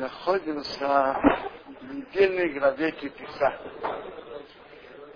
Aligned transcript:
находимся 0.00 1.20
в 1.82 1.94
недельной 1.94 2.58
главе 2.58 2.90
Киписа. 2.92 3.60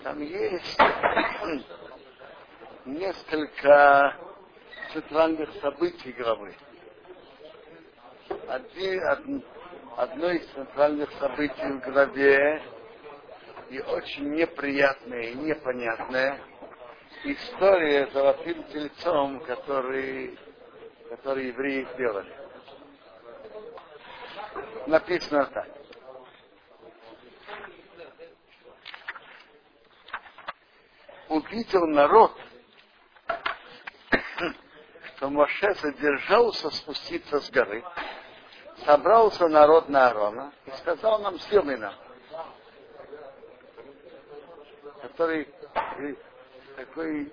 Там 0.03 0.21
есть 0.21 0.79
несколько 2.84 4.14
центральных 4.92 5.50
событий 5.62 6.12
главы. 6.12 6.54
Один, 8.46 9.42
одно 9.97 10.31
из 10.31 10.47
центральных 10.49 11.10
событий 11.12 11.66
в 11.66 11.80
главе 11.90 12.62
и 13.71 13.80
очень 13.80 14.35
неприятное 14.35 15.30
и 15.30 15.35
непонятное 15.35 16.38
история 17.24 18.06
с 18.09 18.12
золотым 18.12 18.62
тельцом, 18.64 19.41
который, 19.41 20.38
который 21.09 21.46
евреи 21.48 21.88
сделали. 21.95 22.44
Написано 24.87 25.46
так. 25.46 25.68
Увидел 31.28 31.86
народ, 31.86 32.32
что 35.16 35.30
Моше 35.30 35.74
задержался 35.74 36.70
спуститься 36.70 37.40
с 37.40 37.50
горы, 37.50 37.82
собрался 38.84 39.48
народ 39.48 39.88
на 39.88 40.09
Аарона 40.09 40.52
и 40.66 40.70
сказал 40.73 41.20
нам, 41.20 41.38
сделай 41.38 41.78
нам, 41.78 41.95
который 45.01 45.48
такой 46.76 47.32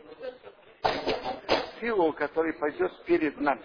силу, 1.80 2.14
который 2.14 2.54
пойдет 2.54 3.04
перед 3.04 3.40
нами. 3.40 3.64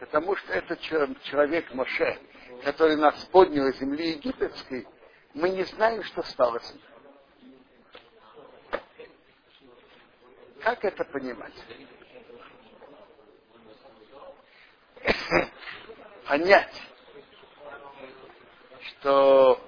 Потому 0.00 0.36
что 0.36 0.52
этот 0.52 0.80
человек 0.80 1.72
Моше, 1.72 2.18
который 2.66 2.96
нас 2.96 3.14
поднял 3.26 3.68
из 3.68 3.78
земли 3.78 4.14
египетской, 4.14 4.88
мы 5.34 5.50
не 5.50 5.62
знаем, 5.62 6.02
что 6.02 6.20
стало 6.24 6.58
с 6.58 6.74
ним. 6.74 6.82
Как 10.62 10.84
это 10.84 11.04
понимать? 11.04 11.54
Понять, 16.26 16.82
что 18.80 19.60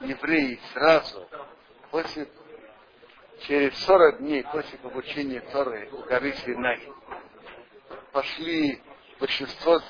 евреи 0.00 0.60
сразу 0.74 1.26
после 1.90 2.28
через 3.46 3.74
40 3.86 4.18
дней 4.18 4.44
после 4.52 4.78
получения 4.80 5.40
Торы 5.50 5.88
у 5.92 6.02
горы 6.02 6.34
Синай 6.34 6.92
пошли 8.12 8.82
большинство, 9.18 9.80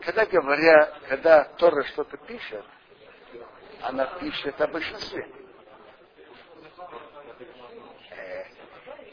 когда 0.00 0.26
говоря, 0.26 0.92
когда 1.08 1.44
Тора 1.44 1.84
что-то 1.84 2.16
пишет, 2.18 2.64
она 3.82 4.06
пишет 4.18 4.60
о 4.60 4.66
большинстве. 4.68 5.28
Э, 8.10 8.44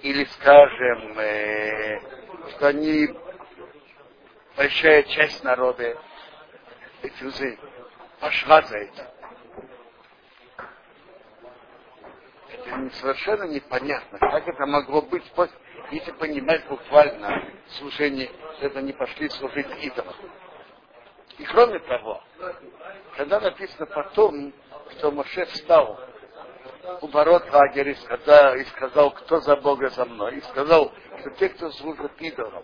или, 0.02 0.26
скажем, 0.26 1.20
э, 1.20 2.00
что 2.52 2.68
они 2.68 3.10
большая 4.56 5.04
часть 5.04 5.44
народа 5.44 5.98
эти 7.02 7.24
пошла 8.20 8.62
за 8.64 8.78
этим. 8.78 9.06
совершенно 12.92 13.44
непонятно, 13.44 14.20
как 14.20 14.48
это 14.48 14.66
могло 14.66 15.02
быть, 15.02 15.24
если 15.92 16.12
понимать 16.14 16.66
буквально 16.68 17.46
служение, 17.78 18.30
это 18.62 18.82
не 18.82 18.94
пошли 18.94 19.30
служить 19.30 19.68
идолам. 19.82 20.16
И 21.38 21.46
кроме 21.46 21.80
того, 21.80 22.22
когда 23.16 23.40
написано 23.40 23.86
потом, 23.86 24.54
что 24.92 25.12
Моше 25.12 25.46
встал 25.46 26.00
у 27.02 27.08
ворот 27.08 27.44
лагеря 27.52 27.92
и 27.92 27.96
сказал, 27.96 28.56
и 28.56 28.64
сказал, 28.66 29.12
кто 29.12 29.40
за 29.42 29.56
Бога 29.58 29.90
за 29.90 30.06
мной, 30.06 30.38
и 30.38 30.42
сказал, 30.42 30.92
что 31.20 31.30
те, 31.32 31.50
кто 31.50 31.70
служит 31.72 32.12
идолам, 32.20 32.64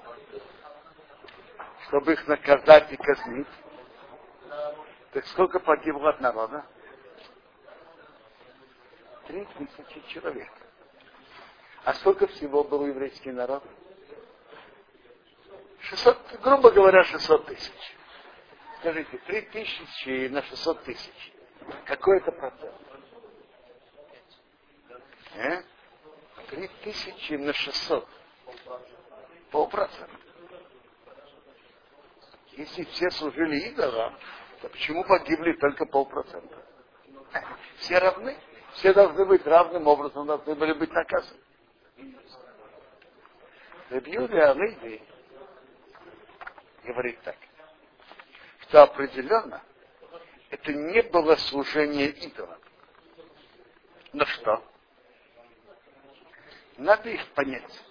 чтобы 1.88 2.13
их 2.13 2.28
наказать 2.28 2.91
и 2.91 2.97
казнить, 2.97 3.47
так 5.12 5.25
сколько 5.28 5.59
погибло 5.59 6.09
от 6.09 6.22
народа? 6.22 6.66
Три 9.28 9.45
тысячи 9.57 10.01
человек. 10.07 10.51
А 11.85 11.94
сколько 11.95 12.25
всего 12.28 12.63
был 12.63 12.85
еврейский 12.88 13.31
народ? 13.31 13.63
600, 15.81 16.17
грубо 16.41 16.72
говоря, 16.72 17.03
600 17.03 17.45
тысяч. 17.45 17.97
Скажите, 18.83 19.17
три 19.19 19.41
тысячи 19.44 20.27
на 20.27 20.44
600 20.44 20.83
тысяч. 20.83 21.33
Какой 21.85 22.17
это 22.17 22.33
процент? 22.33 22.75
Э? 25.35 25.63
Три 26.49 26.67
тысячи 26.83 27.33
на 27.35 27.53
600. 27.53 28.05
Полпроцента. 29.51 30.17
Если 32.51 32.83
все 32.83 33.09
служили 33.11 33.69
идолам, 33.69 34.19
то 34.61 34.67
почему 34.67 35.05
погибли 35.05 35.53
только 35.53 35.85
полпроцента? 35.85 36.61
Все 37.77 38.00
равны. 38.00 38.38
Все 38.73 38.94
должны 38.94 39.25
быть 39.25 39.45
равным 39.47 39.88
образом, 39.88 40.27
должны 40.27 40.55
были 40.55 40.73
быть 40.73 40.91
наказаны. 40.91 41.39
Рабьюди 43.89 44.35
Алейди 44.35 45.01
говорит 46.83 47.21
так, 47.21 47.38
что 48.73 48.81
определенно 48.81 49.61
это 50.50 50.73
не 50.73 51.03
было 51.03 51.35
служение 51.35 52.09
идолам. 52.09 52.57
Но 54.13 54.25
что? 54.25 54.63
Надо 56.78 57.07
их 57.07 57.23
понять. 57.33 57.83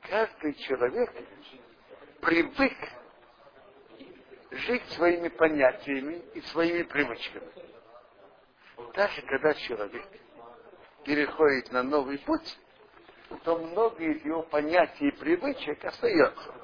Каждый 0.00 0.54
человек 0.54 1.12
привык 2.22 2.72
жить 4.50 4.88
своими 4.92 5.28
понятиями 5.28 6.24
и 6.32 6.40
своими 6.40 6.84
привычками. 6.84 7.48
Даже 8.94 9.20
когда 9.20 9.52
человек 9.52 10.08
переходит 11.04 11.70
на 11.70 11.82
новый 11.82 12.18
путь, 12.20 12.58
то 13.44 13.58
много 13.58 14.02
из 14.02 14.24
его 14.24 14.42
понятий 14.44 15.08
и 15.08 15.10
привычек 15.10 15.84
остается. 15.84 16.54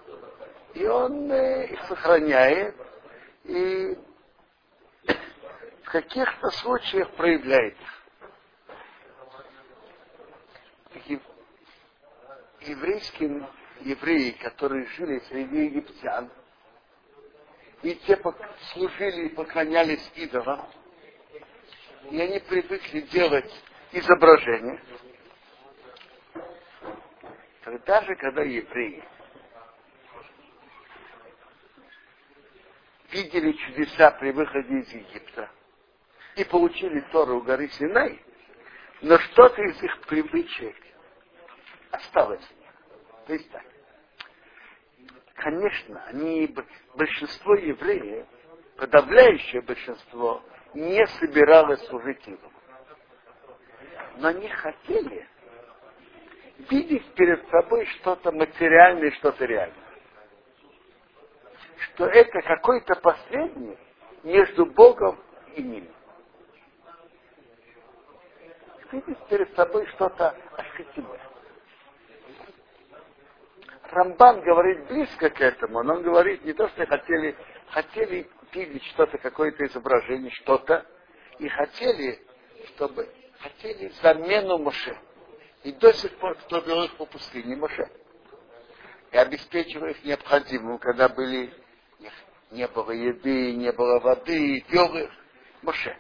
И 0.75 0.87
он 0.87 1.31
э, 1.33 1.67
их 1.67 1.83
сохраняет 1.85 2.75
и 3.45 3.99
в 5.83 5.91
каких-то 5.91 6.51
случаях 6.51 7.11
проявляет. 7.13 7.77
Еврейские 12.61 13.49
евреи, 13.81 14.31
которые 14.43 14.87
жили 14.87 15.19
среди 15.29 15.65
египтян, 15.65 16.31
и 17.83 17.95
те 17.95 18.21
служили 18.73 19.27
и 19.27 19.35
поклонялись 19.35 20.11
идолам, 20.15 20.65
и 22.11 22.21
они 22.21 22.39
привыкли 22.41 23.01
делать 23.01 23.53
изображения. 23.93 24.81
Тогда 27.65 28.03
же, 28.03 28.15
когда 28.17 28.43
евреи 28.43 29.03
видели 33.13 33.53
чудеса 33.53 34.11
при 34.13 34.31
выходе 34.33 34.81
из 34.81 34.89
Египта 34.93 35.51
и 36.37 36.45
получили 36.45 37.01
Тору 37.13 37.39
у 37.39 37.43
горы 37.43 37.69
Синай, 37.69 38.23
но 39.03 39.19
что-то 39.19 39.63
из 39.63 39.83
их 39.83 40.01
привычек 40.03 40.77
осталось. 41.91 42.47
То 43.27 43.33
есть 43.33 43.51
так. 43.51 43.65
Конечно, 45.35 46.05
они, 46.07 46.55
большинство 46.95 47.55
евреев, 47.55 48.27
подавляющее 48.77 49.63
большинство, 49.63 50.43
не 50.75 51.07
собиралась 51.07 51.85
служить 51.87 52.21
идолам. 52.27 52.53
Но 54.19 54.29
они 54.29 54.49
хотели 54.49 55.27
видеть 56.71 57.07
перед 57.15 57.49
собой 57.49 57.87
что-то 57.87 58.33
материальное, 58.33 59.11
что-то 59.13 59.47
реальное. 59.47 59.90
Что 61.81 62.07
это 62.07 62.41
какой-то 62.43 62.95
посредник 62.97 63.79
между 64.23 64.67
Богом 64.67 65.19
и 65.55 65.63
ними. 65.63 65.91
Видеть 68.93 69.19
перед 69.29 69.55
собой 69.55 69.87
что-то 69.87 70.37
ощутимое. 70.57 71.21
Рамбан 73.91 74.41
говорит 74.43 74.87
близко 74.89 75.31
к 75.31 75.41
этому, 75.41 75.83
но 75.83 75.95
он 75.95 76.03
говорит 76.03 76.45
не 76.45 76.53
то, 76.53 76.69
что 76.69 76.87
хотели, 76.87 77.37
хотели 77.71 78.29
видеть 78.53 78.85
что-то, 78.85 79.19
какое-то 79.19 79.65
изображение, 79.67 80.31
что-то, 80.33 80.87
и 81.39 81.49
хотели, 81.49 82.21
чтобы 82.69 83.09
хотели 83.41 83.89
замену 84.03 84.59
Моше. 84.59 84.97
И 85.63 85.73
до 85.73 85.93
сих 85.93 86.17
пор 86.19 86.37
кто 86.37 86.59
вел 86.59 86.85
их 86.85 86.97
по 86.97 87.07
пустыне 87.07 87.57
Моше. 87.57 87.89
И 89.13 89.17
обеспечивая 89.17 89.91
их 89.91 90.05
необходимым, 90.05 90.79
когда 90.79 91.09
были 91.09 91.53
не 92.51 92.67
было 92.69 92.91
еды, 92.91 93.55
не 93.55 93.73
было 93.73 94.01
воды, 94.01 94.65
белых. 94.71 95.11
Моше. 95.63 95.97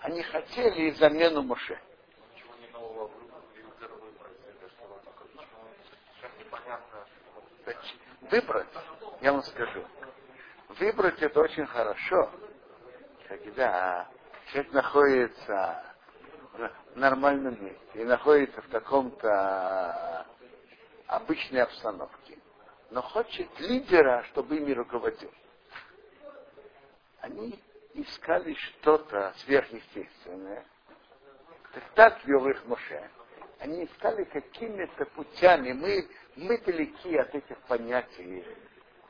Они 0.00 0.22
хотели 0.22 0.90
замену 0.92 1.42
Моше. 1.42 1.78
Выбрать, 8.30 8.68
я 9.20 9.32
вам 9.32 9.42
скажу, 9.42 9.84
выбрать 10.68 11.20
это 11.20 11.40
очень 11.40 11.66
хорошо, 11.66 12.30
когда 13.28 14.08
человек 14.50 14.72
находится 14.72 15.84
в 16.52 16.96
нормальном 16.96 17.62
месте 17.62 17.80
и 17.94 18.04
находится 18.04 18.62
в 18.62 18.68
таком-то 18.68 20.26
обычной 21.06 21.62
обстановке, 21.62 22.38
но 22.90 23.02
хочет 23.02 23.48
лидера, 23.60 24.24
чтобы 24.30 24.56
ими 24.56 24.72
руководил. 24.72 25.30
Они 27.22 27.56
искали 27.94 28.52
что-то 28.54 29.32
сверхъестественное. 29.38 30.64
Так 31.72 31.84
так 31.94 32.24
вел 32.26 32.48
их 32.48 32.64
Моше. 32.66 33.08
Они 33.60 33.84
искали 33.84 34.24
какими-то 34.24 35.06
путями. 35.06 35.72
Мы, 35.72 36.08
мы 36.34 36.58
далеки 36.58 37.16
от 37.16 37.32
этих 37.32 37.56
понятий 37.68 38.44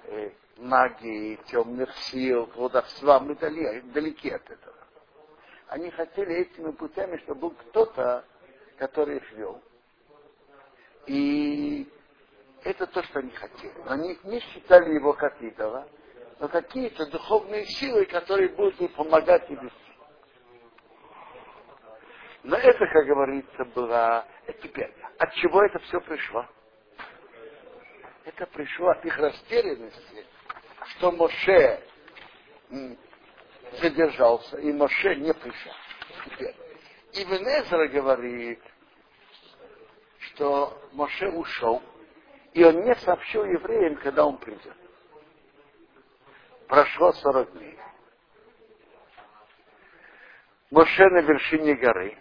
э, 0.05 0.31
магии, 0.59 1.37
темных 1.47 1.97
сил, 1.97 2.47
колдовства. 2.49 3.19
Мы 3.19 3.35
дали, 3.35 3.81
далеки 3.95 4.29
от 4.29 4.49
этого. 4.49 4.77
Они 5.69 5.91
хотели 5.91 6.35
этими 6.35 6.71
путями, 6.73 7.17
чтобы 7.19 7.41
был 7.41 7.51
кто-то, 7.53 8.27
который 8.77 9.17
их 9.17 9.33
вел. 9.33 9.63
И 11.07 11.91
это 12.63 12.87
то, 12.89 13.03
что 13.05 13.21
они 13.21 13.31
хотели. 13.31 13.73
Но 13.87 13.93
они 13.93 14.19
не 14.25 14.39
считали 14.41 14.93
его 14.93 15.15
как 15.15 15.41
идола, 15.41 15.89
но 16.43 16.49
какие-то 16.49 17.07
духовные 17.07 17.65
силы, 17.67 18.05
которые 18.07 18.49
будут 18.49 18.81
им 18.81 18.89
помогать 18.89 19.49
и 19.49 19.55
вести. 19.55 19.77
Но 22.43 22.57
это, 22.57 22.85
как 22.85 23.07
говорится, 23.07 23.65
было... 23.67 24.27
Это 24.49 24.61
теперь, 24.61 24.93
от 25.21 25.33
чего 25.35 25.63
это 25.63 25.79
все 25.79 26.01
пришло? 26.01 26.45
Это 28.25 28.45
пришло 28.47 28.89
от 28.89 29.05
их 29.05 29.17
растерянности, 29.19 30.27
что 30.97 31.13
Моше 31.13 31.81
задержался, 33.81 34.57
и 34.57 34.73
Моше 34.73 35.15
не 35.15 35.33
пришел. 35.33 35.73
Теперь. 36.25 36.57
И 37.13 37.25
Венезра 37.25 37.87
говорит, 37.87 38.61
что 40.19 40.77
Моше 40.91 41.29
ушел, 41.29 41.81
и 42.53 42.65
он 42.65 42.81
не 42.81 42.97
сообщил 42.97 43.45
евреям, 43.45 43.95
когда 43.99 44.27
он 44.27 44.39
придет 44.39 44.75
прошло 46.73 47.13
40 47.13 47.53
дней. 47.53 47.79
Моше 50.71 51.07
на 51.11 51.21
вершине 51.21 51.75
горы. 51.75 52.17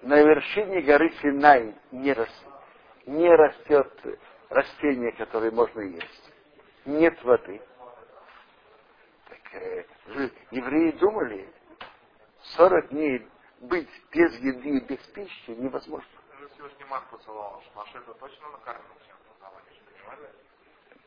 На 0.00 0.22
вершине 0.22 0.80
горы 0.80 1.12
Синай 1.20 1.74
не, 1.92 2.14
рас, 2.14 2.30
не 3.04 3.28
растет 3.28 3.92
растение, 4.48 5.12
которое 5.12 5.50
можно 5.50 5.80
есть. 5.80 6.32
Нет 6.86 7.22
воды. 7.24 7.60
Так, 9.28 9.54
э, 9.60 9.84
евреи 10.50 10.92
думали, 10.92 11.52
40 12.56 12.88
дней 12.88 13.28
быть 13.60 13.90
без 14.10 14.34
еды 14.38 14.78
и 14.78 14.80
без 14.80 15.00
пищи 15.08 15.50
невозможно. 15.50 16.08
Всевышний 16.54 16.86
Мах 16.86 17.06
посылал, 17.10 17.60
что 17.66 17.80
Маше 17.80 18.00
точно 18.18 18.48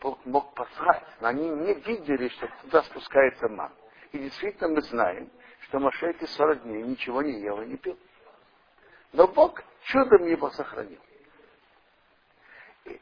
накормился 0.01 0.19
мог 0.25 0.53
послать, 0.53 1.03
но 1.19 1.27
они 1.27 1.49
не 1.49 1.73
видели, 1.73 2.29
что 2.29 2.47
туда 2.61 2.83
спускается 2.83 3.47
ман. 3.49 3.71
И 4.11 4.17
действительно 4.17 4.69
мы 4.69 4.81
знаем, 4.81 5.29
что 5.61 5.79
Моше 5.79 6.11
эти 6.11 6.25
40 6.25 6.63
дней 6.63 6.83
ничего 6.83 7.21
не 7.21 7.39
ел 7.41 7.61
и 7.61 7.67
не 7.67 7.77
пил. 7.77 7.97
Но 9.13 9.27
Бог 9.27 9.63
чудом 9.83 10.25
его 10.25 10.49
сохранил. 10.51 10.99
И 12.85 12.99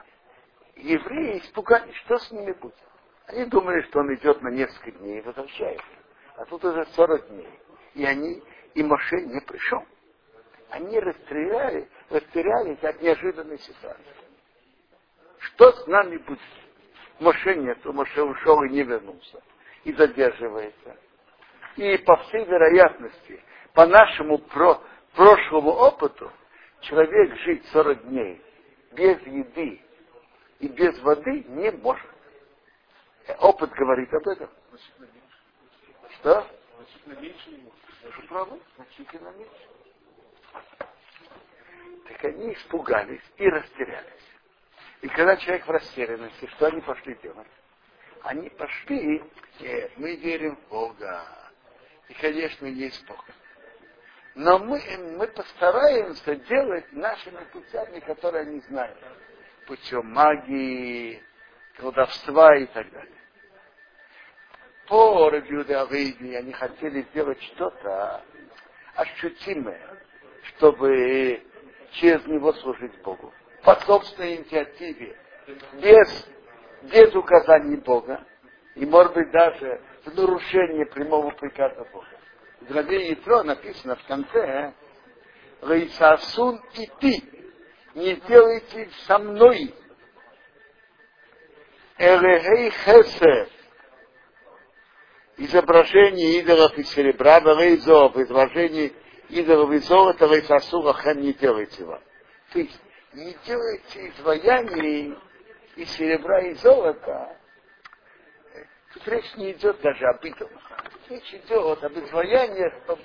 евреи 0.76 1.40
испугались, 1.40 1.96
что 2.06 2.18
с 2.18 2.32
ними 2.32 2.52
будет. 2.54 2.76
Они 3.28 3.46
думали, 3.46 3.82
что 3.84 4.00
он 4.00 4.14
идет 4.16 4.42
на 4.42 4.50
несколько 4.50 4.92
дней 4.92 5.20
и 5.20 5.22
возвращается. 5.22 5.86
А 6.36 6.46
тут 6.46 6.64
уже 6.66 6.86
40 6.86 7.28
дней. 7.30 7.60
И 7.94 8.06
они, 8.06 8.42
и 8.74 8.84
Моше 8.84 9.22
не 9.22 9.40
пришел. 9.42 9.84
Они 10.70 11.00
расстреляли, 11.00 11.90
растерялись 12.10 12.84
от 12.84 13.02
неожиданной 13.02 13.60
ситуации. 13.60 14.16
Что 15.40 15.72
с 15.72 15.88
нами 15.88 16.18
будет? 16.18 16.40
Моше 17.20 17.56
нету, 17.56 17.94
Моше 17.94 18.22
ушел 18.24 18.64
и 18.64 18.70
не 18.70 18.84
вернулся. 18.84 19.42
И 19.84 19.94
задерживается. 19.94 20.98
И 21.76 21.98
по 22.00 22.18
всей 22.18 22.46
вероятности, 22.46 23.42
по 23.74 23.86
нашему 23.86 24.38
про, 24.40 24.82
прошлому 25.16 25.72
опыту, 25.72 26.32
человек 26.82 27.36
жить 27.40 27.66
40 27.68 28.08
дней 28.10 28.42
без 28.94 29.22
еды 29.22 29.82
и 30.60 30.68
без 30.68 31.00
воды 31.02 31.44
не 31.48 31.72
может. 31.72 32.10
Э, 33.28 33.36
опыт 33.36 33.70
говорит 33.72 34.14
об 34.14 34.28
этом. 34.28 34.50
Что? 36.20 36.48
Значительно 38.76 39.30
меньше. 39.32 39.70
Так 42.08 42.26
они 42.26 42.54
испугались 42.54 43.24
и 43.38 43.48
растерялись. 43.48 44.39
И 45.02 45.08
когда 45.08 45.38
человек 45.38 45.66
в 45.66 45.72
растерянности, 45.72 46.46
что 46.48 46.68
они 46.68 46.82
пошли 46.82 47.16
делать? 47.24 47.48
Они 48.24 48.50
пошли, 48.50 49.24
нет, 49.62 49.92
мы 49.96 50.16
верим 50.18 50.58
в 50.58 50.70
Бога. 50.70 51.26
И, 52.10 52.14
конечно, 52.16 52.66
есть 52.66 53.06
Бог. 53.08 53.24
Но 54.36 54.60
мы, 54.60 54.82
мы 55.18 55.28
постараемся 55.28 56.36
делать 56.36 56.92
нашими 56.92 57.44
путями, 57.46 58.00
которые 58.00 58.42
они 58.42 58.60
знают. 58.62 58.98
Путем 59.68 60.12
магии, 60.12 61.24
колдовства 61.78 62.58
и 62.58 62.66
так 62.68 62.92
далее. 62.92 63.16
По 64.88 65.30
Рабиуде 65.30 65.78
они 65.78 66.52
хотели 66.52 67.04
сделать 67.04 67.42
что-то 67.44 68.22
ощутимое, 68.96 70.04
чтобы 70.44 71.46
через 71.94 72.26
него 72.26 72.52
служить 72.54 73.00
Богу 73.02 73.34
по 73.64 73.76
собственной 73.82 74.38
инициативе, 74.38 75.18
без, 75.74 76.28
без 76.84 77.14
указаний 77.16 77.78
Бога, 77.78 78.24
и, 78.76 78.86
может 78.86 79.14
быть, 79.14 79.32
даже 79.32 79.82
в 80.06 80.16
нарушение 80.16 80.86
прямого 80.86 81.32
приказа 81.32 81.86
Бога. 81.92 82.08
В 82.62 82.72
главе 82.72 83.10
Ятро 83.10 83.44
написано 83.44 83.96
в 83.96 84.04
конце, 84.06 84.74
Рейсасун 85.62 86.62
и 86.76 86.90
ты, 87.00 87.24
не 87.96 88.16
делайте 88.16 88.90
со 89.08 89.18
мной 89.18 89.74
Элегей 91.98 92.72
Хесер, 92.72 93.50
изображение 95.38 96.40
идолов 96.40 96.78
из 96.78 96.90
серебра, 96.92 97.40
Рейзов, 97.40 98.16
изображение 98.18 98.94
идолов 99.30 99.72
из 99.72 99.86
золота, 99.88 100.28
Рейсасура, 100.28 100.94
хэн 100.94 101.20
не 101.20 101.34
делайте 101.34 101.84
его. 101.84 102.00
То 102.54 102.60
есть 102.60 102.80
не 103.14 103.34
делайте 103.46 104.10
изваяний 104.10 105.18
из 105.76 105.90
серебра 105.92 106.42
и 106.42 106.54
золота. 106.56 107.36
Тут 108.94 109.08
речь 109.08 109.36
не 109.36 109.52
идет 109.52 109.80
даже 109.82 110.06
об 110.08 110.24
идолах. 110.24 110.62
Речь 111.10 111.34
идет 111.34 111.84
об 111.84 111.94
изваяниях, 111.94 112.74
об 112.88 113.00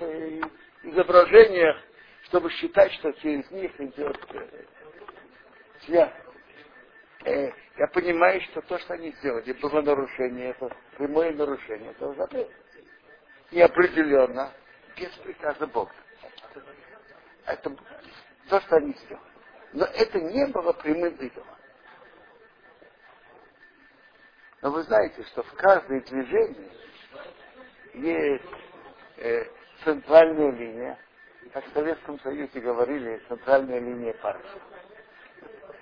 изображениях, 0.83 1.77
чтобы 2.25 2.51
считать, 2.51 2.93
что 2.95 3.13
через 3.13 3.51
них 3.51 3.79
идет 3.81 4.19
связь. 5.85 6.13
Э, 7.25 7.51
я 7.79 7.87
понимаю, 7.89 8.41
что 8.43 8.61
то, 8.63 8.79
что 8.79 8.95
они 8.95 9.11
сделали, 9.13 9.53
было 9.55 9.81
нарушение, 9.81 10.51
это 10.51 10.77
прямое 10.99 11.33
нарушение 11.33 11.91
этого 11.93 12.15
запрета. 12.15 12.53
И 13.51 13.61
определенно, 13.61 14.53
без 14.97 15.11
приказа 15.19 15.67
Бога. 15.67 15.93
Это 17.47 17.77
то, 18.49 18.61
что 18.61 18.77
они 18.77 18.93
сделали. 18.93 19.34
Но 19.75 19.87
это 19.87 20.21
не 20.21 20.47
было 20.47 20.73
прямым 20.73 21.15
идолом. 21.17 21.49
Но 24.63 24.71
вы 24.71 24.85
знаете, 24.85 25.23
что 25.25 25.43
в 25.43 25.53
каждой 25.55 26.01
движении 26.03 26.71
есть 27.95 28.45
э, 29.17 29.47
центральная 29.83 30.53
линия, 30.53 30.99
как 31.53 31.67
в 31.67 31.73
Советском 31.73 32.21
Союзе 32.21 32.61
говорили, 32.61 33.21
центральная 33.27 33.81
линия 33.81 34.15
партии. 34.15 34.63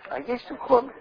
А 0.08 0.20
есть 0.20 0.50
уклоны. 0.50 0.92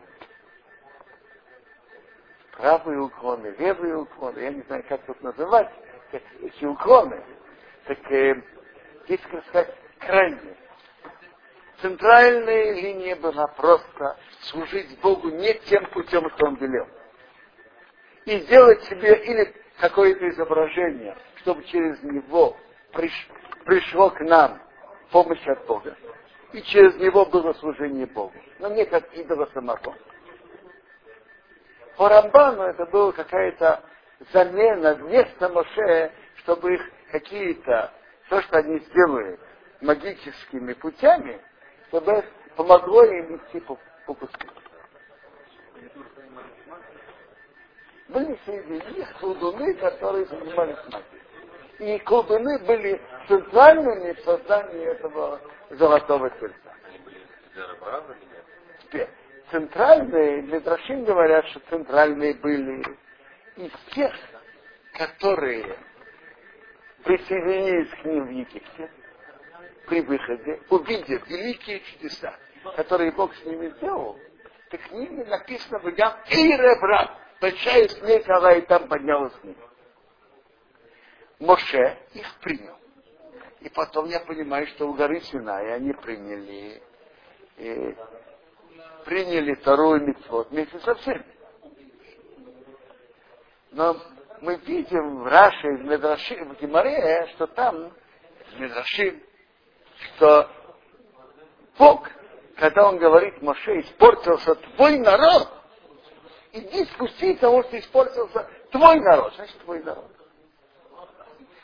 Правые 2.52 3.00
уклоны, 3.00 3.56
левые 3.58 3.96
уклоны, 4.00 4.38
я 4.40 4.52
не 4.52 4.62
знаю, 4.64 4.84
как 4.90 5.02
тут 5.06 5.20
называть, 5.22 5.72
эти 6.12 6.66
уклоны. 6.66 7.24
Так 7.88 8.12
э, 8.12 8.44
есть, 9.08 9.24
как 9.28 9.46
сказать, 9.48 9.76
крайние 10.00 10.58
центральная 11.82 12.74
линия 12.74 13.16
была 13.16 13.48
просто 13.48 14.18
служить 14.44 15.00
Богу 15.02 15.30
не 15.30 15.54
тем 15.66 15.86
путем, 15.88 16.30
что 16.32 16.48
он 16.48 16.56
велел. 16.56 16.88
и 18.26 18.38
сделать 18.42 18.84
себе 18.84 19.16
или 19.26 19.56
какое-то 19.80 20.30
изображение, 20.30 21.18
чтобы 21.38 21.64
через 21.66 22.02
него 22.04 22.56
приш, 22.94 23.12
пришло 23.66 24.12
к 24.12 24.20
нам 24.20 24.62
помощь 25.12 25.46
от 25.48 25.66
Бога. 25.66 25.98
И 26.54 26.62
через 26.62 26.96
него 26.98 27.26
было 27.26 27.54
служение 27.54 28.06
Богу. 28.06 28.36
Но 28.60 28.70
не 28.70 28.86
как 28.86 29.12
идола 29.16 29.48
самого. 29.54 29.96
По 31.98 32.10
Рамбану 32.10 32.64
это 32.64 32.86
была 32.86 33.12
какая-то 33.12 33.84
замена 34.32 34.96
вместо 34.96 35.50
Моше, 35.50 36.12
чтобы 36.38 36.76
их 36.76 36.82
какие-то, 37.12 37.92
то, 38.30 38.42
что 38.42 38.58
они 38.60 38.80
сделают 38.80 39.40
магическими 39.82 40.74
путями, 40.74 41.42
чтобы 41.92 42.24
помогло 42.56 43.04
им 43.04 43.36
идти 43.36 43.60
по, 43.60 43.78
по 44.06 44.14
пути. 44.14 44.48
Были 48.08 48.40
среди 48.46 48.98
них 48.98 49.14
колдуны, 49.20 49.74
которые 49.76 50.26
занимались 50.26 50.78
магией. 50.86 51.96
И 51.96 52.00
колдуны 52.00 52.60
были 52.60 53.02
центральными 53.28 54.14
в 54.14 54.20
создании 54.22 54.86
этого 54.86 55.42
золотого 55.72 56.30
тельца. 56.30 56.56
Теперь, 58.84 59.10
центральные, 59.50 60.44
Медрашим 60.44 61.04
говорят, 61.04 61.46
что 61.48 61.60
центральные 61.70 62.36
были 62.36 62.98
из 63.58 63.72
тех, 63.94 64.14
которые 64.94 65.78
присоединились 67.04 67.90
к 68.02 68.06
ним 68.06 68.28
в 68.28 68.30
Египте 68.30 68.90
при 69.92 70.00
выходе, 70.00 70.62
увидев 70.70 71.28
великие 71.28 71.82
чудеса, 71.82 72.34
которые 72.78 73.12
Бог 73.12 73.36
с 73.36 73.44
ними 73.44 73.68
сделал, 73.72 74.18
так 74.70 74.80
к 74.84 74.92
ним 74.92 75.18
написано 75.28 75.80
в 75.80 75.88
Ям 75.98 76.14
Эйребрат, 76.30 77.12
большая 77.42 77.90
смерть, 77.90 78.30
она 78.30 78.54
и 78.54 78.62
там 78.62 78.88
поднялась 78.88 79.34
к 79.34 79.44
ним. 79.44 79.58
Моше 81.40 81.98
их 82.14 82.26
принял. 82.40 82.78
И 83.60 83.68
потом 83.68 84.06
я 84.06 84.22
понимаю, 84.22 84.66
что 84.68 84.88
у 84.88 84.94
горы 84.94 85.20
Синай 85.20 85.76
они 85.76 85.92
приняли, 85.92 86.82
и 87.58 87.98
приняли 89.04 89.56
вторую 89.56 90.08
митцвот 90.08 90.52
вместе 90.52 90.80
со 90.80 90.96
всеми. 90.96 91.26
Но 93.72 93.98
мы 94.40 94.56
видим 94.56 95.24
в 95.24 95.28
Раше, 95.28 95.68
в 95.68 95.84
Медраши, 95.84 96.46
в 96.46 96.62
Гимаре, 96.62 97.28
что 97.36 97.48
там, 97.48 97.92
в 98.54 98.60
Медрашим, 98.62 99.22
что 100.02 100.50
Бог, 101.78 102.10
когда 102.58 102.88
он 102.88 102.98
говорит 102.98 103.42
Моше, 103.42 103.82
испортился 103.82 104.56
твой 104.56 105.00
народ, 105.00 105.50
иди 106.52 106.86
спусти 106.86 107.36
того, 107.36 107.64
что 107.64 107.80
испортился 107.80 108.48
твой 108.72 109.00
народ. 109.00 109.34
Значит, 109.36 109.58
твой 109.60 109.84
народ. 109.84 110.12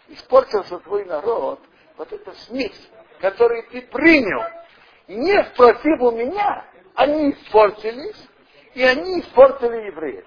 Испортился 0.10 0.80
твой 0.80 1.06
народ, 1.06 1.60
вот 1.98 2.12
эта 2.14 2.34
смесь, 2.34 2.90
которую 3.20 3.68
ты 3.70 3.82
принял, 3.82 4.44
не 5.08 5.44
спросив 5.46 6.02
у 6.02 6.12
меня, 6.12 6.66
они 6.96 7.32
испортились, 7.32 8.28
и 8.74 8.84
они 8.84 9.22
испортили 9.22 9.88
евреев. 9.88 10.26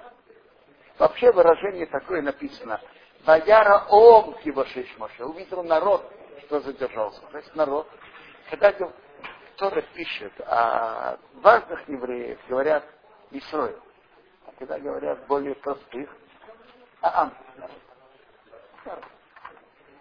Вообще 0.98 1.32
выражение 1.32 1.86
такое 1.86 2.20
написано. 2.20 2.80
Ваяра 3.24 3.86
ом 3.88 4.34
кивашиш 4.44 4.86
Моше. 4.98 5.24
Увидел 5.24 5.62
народ, 5.62 6.04
что 6.42 6.60
задержался. 6.60 7.20
Значит, 7.30 7.54
народ. 7.54 7.88
Когда 8.50 8.72
кто-то 8.72 9.82
пишет 9.94 10.32
о 10.40 11.18
важных 11.34 11.88
евреев, 11.88 12.38
говорят 12.48 12.84
Исроил. 13.30 13.80
А 14.46 14.52
когда 14.58 14.78
говорят 14.78 15.26
более 15.26 15.54
простых, 15.54 16.10
а 17.00 17.22
Ам. 17.22 17.34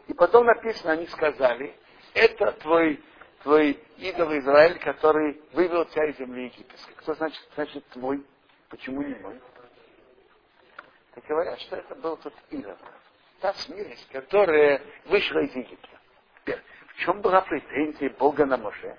И 0.07 0.13
потом 0.13 0.45
написано, 0.45 0.93
они 0.93 1.05
сказали, 1.07 1.77
это 2.13 2.51
твой, 2.53 3.03
твой 3.43 3.71
идол 3.97 4.37
Израиль, 4.39 4.79
который 4.79 5.41
вывел 5.53 5.85
тебя 5.85 6.07
из 6.07 6.17
земли 6.17 6.45
египетской. 6.45 6.93
Кто 6.95 7.13
значит, 7.13 7.39
значит 7.55 7.87
твой? 7.89 8.25
Почему 8.69 9.01
не 9.01 9.15
мой? 9.15 9.39
Так 11.13 11.25
говорят, 11.25 11.59
что 11.59 11.75
это 11.75 11.95
был 11.95 12.17
тот 12.17 12.33
идол. 12.49 12.77
Та 13.41 13.53
смерть, 13.53 14.07
которая 14.11 14.81
вышла 15.05 15.39
из 15.39 15.55
Египта. 15.55 15.98
Чем 16.99 17.21
была 17.21 17.41
претензия 17.41 18.09
Бога 18.09 18.45
на 18.45 18.57
Моше? 18.57 18.97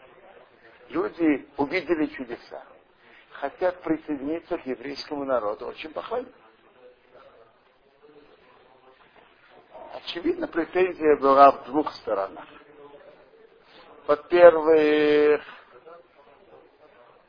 Люди 0.88 1.46
увидели 1.58 2.06
чудеса, 2.06 2.64
хотят 3.30 3.82
присоединиться 3.82 4.56
к 4.56 4.66
еврейскому 4.66 5.24
народу. 5.24 5.66
Очень 5.66 5.92
похвально. 5.92 6.32
Очевидно, 9.94 10.48
претензия 10.48 11.16
была 11.16 11.52
в 11.52 11.64
двух 11.66 11.92
сторонах. 11.92 12.46
Во-первых, 14.06 15.42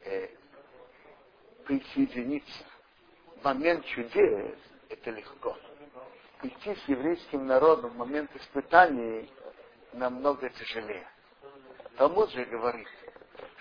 э, 0.06 0.30
присоединиться. 1.66 2.66
Момент 3.44 3.86
чудес 3.88 4.58
это 4.88 5.12
легко. 5.12 5.58
Идти 6.44 6.76
с 6.76 6.88
еврейским 6.88 7.46
народом 7.46 7.92
в 7.92 7.98
момент 7.98 8.34
испытаний 8.36 9.30
намного 9.94 10.50
тяжелее. 10.50 11.08
Талмуд 11.98 12.32
же 12.32 12.46
говорит, 12.46 12.88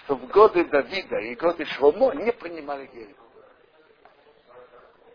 что 0.05 0.17
в 0.17 0.27
годы 0.29 0.65
Давида 0.65 1.19
и 1.19 1.35
годы 1.35 1.65
Шломо 1.65 2.13
не 2.15 2.33
принимали 2.33 2.87
гель. 2.87 3.15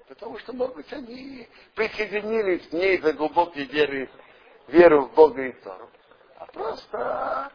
Потому 0.08 0.38
что, 0.40 0.54
может 0.54 0.76
быть, 0.76 0.94
они 0.94 1.48
присоединились 1.74 2.72
не 2.72 2.96
из-за 2.96 3.14
глубокой 3.14 3.64
веры, 3.66 4.10
веры 4.68 5.02
в 5.02 5.14
Бога 5.14 5.42
и 5.42 5.52
Тору, 5.64 5.90
а 6.38 6.46
просто 6.48 7.52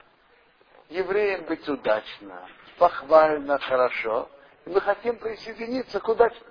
евреям 0.88 1.44
быть 1.44 1.68
удачно, 1.68 2.48
похвально, 2.78 3.58
хорошо. 3.58 4.28
И 4.66 4.70
мы 4.70 4.80
хотим 4.80 5.16
присоединиться 5.18 6.00
к 6.00 6.08
удачно, 6.08 6.46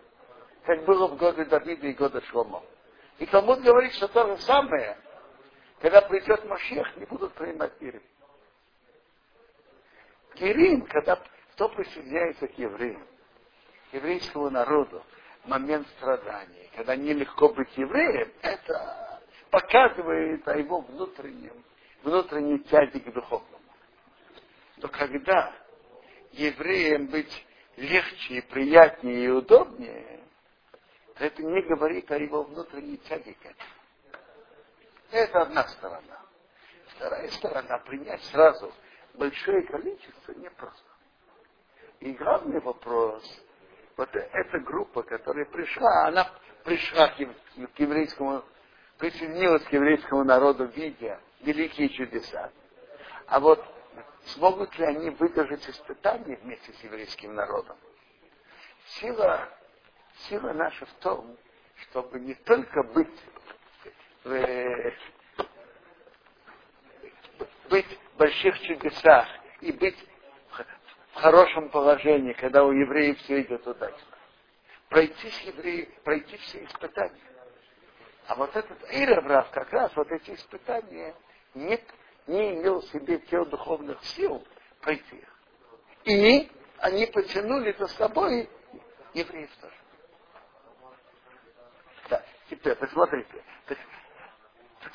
как 0.64 0.86
было 0.86 1.08
в 1.08 1.18
годы 1.18 1.46
Давида 1.46 1.88
и 1.88 1.94
годы 1.94 2.22
Шломо. 2.30 2.64
И 3.18 3.26
Талмуд 3.26 3.60
говорит, 3.60 3.92
что 3.94 4.08
то 4.08 4.26
же 4.26 4.38
самое, 4.44 4.98
когда 5.80 6.02
придет 6.02 6.44
Машех, 6.46 6.98
не 6.98 7.06
будут 7.06 7.34
принимать 7.34 7.74
Ирим. 7.80 8.04
Ирим, 10.36 10.82
когда 10.84 11.22
кто 11.54 11.70
присоединяется 11.70 12.48
к 12.48 12.58
евреям, 12.58 13.06
еврейскому 13.92 14.50
народу, 14.50 15.04
момент 15.46 15.88
страданий, 15.98 16.70
когда 16.76 16.96
нелегко 16.96 17.50
быть 17.50 17.76
евреем, 17.78 18.32
это 18.42 19.22
показывает 19.50 20.48
о 20.48 20.58
его 20.58 20.82
внутреннем, 20.82 21.64
внутренней 22.04 22.60
тяге 22.60 23.00
к 23.00 23.14
духовному. 23.14 23.60
Но 24.78 24.88
когда 24.90 25.54
евреям 26.34 27.08
быть 27.08 27.46
легче 27.76 28.36
и 28.36 28.42
приятнее 28.42 29.26
и 29.26 29.30
удобнее, 29.30 30.22
то 31.16 31.26
это 31.26 31.42
не 31.44 31.62
говорит 31.64 32.10
о 32.12 32.18
его 32.18 32.44
внутренней 32.44 32.98
тяге 32.98 33.34
к 33.34 33.46
этому. 33.46 33.79
Это 35.12 35.42
одна 35.42 35.68
сторона. 35.68 36.20
Вторая 36.96 37.30
сторона, 37.32 37.78
принять 37.80 38.24
сразу 38.26 38.72
большое 39.16 39.64
количество 39.64 40.32
непросто. 40.34 40.90
И 42.00 42.14
главный 42.14 42.60
вопрос, 42.62 43.24
вот 43.98 44.10
эта 44.14 44.60
группа, 44.60 45.04
которая 45.04 45.46
пришла, 45.46 46.08
она 46.08 46.30
пришла 46.64 47.08
к, 47.10 47.16
к 47.18 47.80
еврейскому, 47.80 48.44
присоединилась 48.98 49.64
к 49.64 49.74
еврейскому 49.74 50.24
народу, 50.24 50.66
видя 50.66 51.20
великие 51.42 51.90
чудеса. 51.90 52.52
А 53.28 53.40
вот 53.40 53.64
смогут 54.26 54.78
ли 54.78 54.86
они 54.86 55.10
выдержать 55.12 55.68
испытания 55.68 56.38
вместе 56.38 56.72
с 56.74 56.84
еврейским 56.84 57.34
народом? 57.34 57.78
Сила, 59.00 59.50
сила 60.30 60.54
наша 60.54 60.86
в 60.86 60.94
том, 60.96 61.38
чтобы 61.76 62.20
не 62.20 62.36
только 62.36 62.84
быть 62.84 63.20
в, 64.24 64.32
э, 64.32 64.94
быть 67.70 67.86
в 68.14 68.18
больших 68.18 68.60
чудесах 68.62 69.28
и 69.62 69.72
быть 69.72 69.98
в 71.12 71.16
хорошем 71.16 71.70
положении, 71.70 72.34
когда 72.34 72.64
у 72.64 72.72
евреев 72.72 73.18
все 73.20 73.42
идет 73.42 73.66
удачно. 73.66 74.18
Пройти, 74.90 75.30
с 75.30 75.40
евреи, 75.42 75.90
пройти 76.04 76.38
все 76.38 76.64
испытания. 76.66 77.22
А 78.28 78.36
вот 78.36 78.56
этот 78.56 78.78
Эйрабрав, 78.92 79.50
как 79.52 79.72
раз 79.74 79.96
вот 79.96 80.12
эти 80.12 80.32
испытания 80.32 81.16
не, 81.54 81.80
не 82.28 82.56
имел 82.56 82.82
в 82.82 82.86
себе 82.90 83.20
тех 83.20 83.50
духовных 83.50 84.04
сил 84.06 84.46
пройти 84.82 85.18
их. 85.18 85.40
И 86.06 86.52
они 86.78 87.06
потянули 87.08 87.76
за 87.78 87.88
собой 87.88 88.50
евреев 89.14 89.50
тоже. 89.62 89.74
Да, 92.10 92.24
теперь 92.50 92.76
посмотрите. 92.76 93.44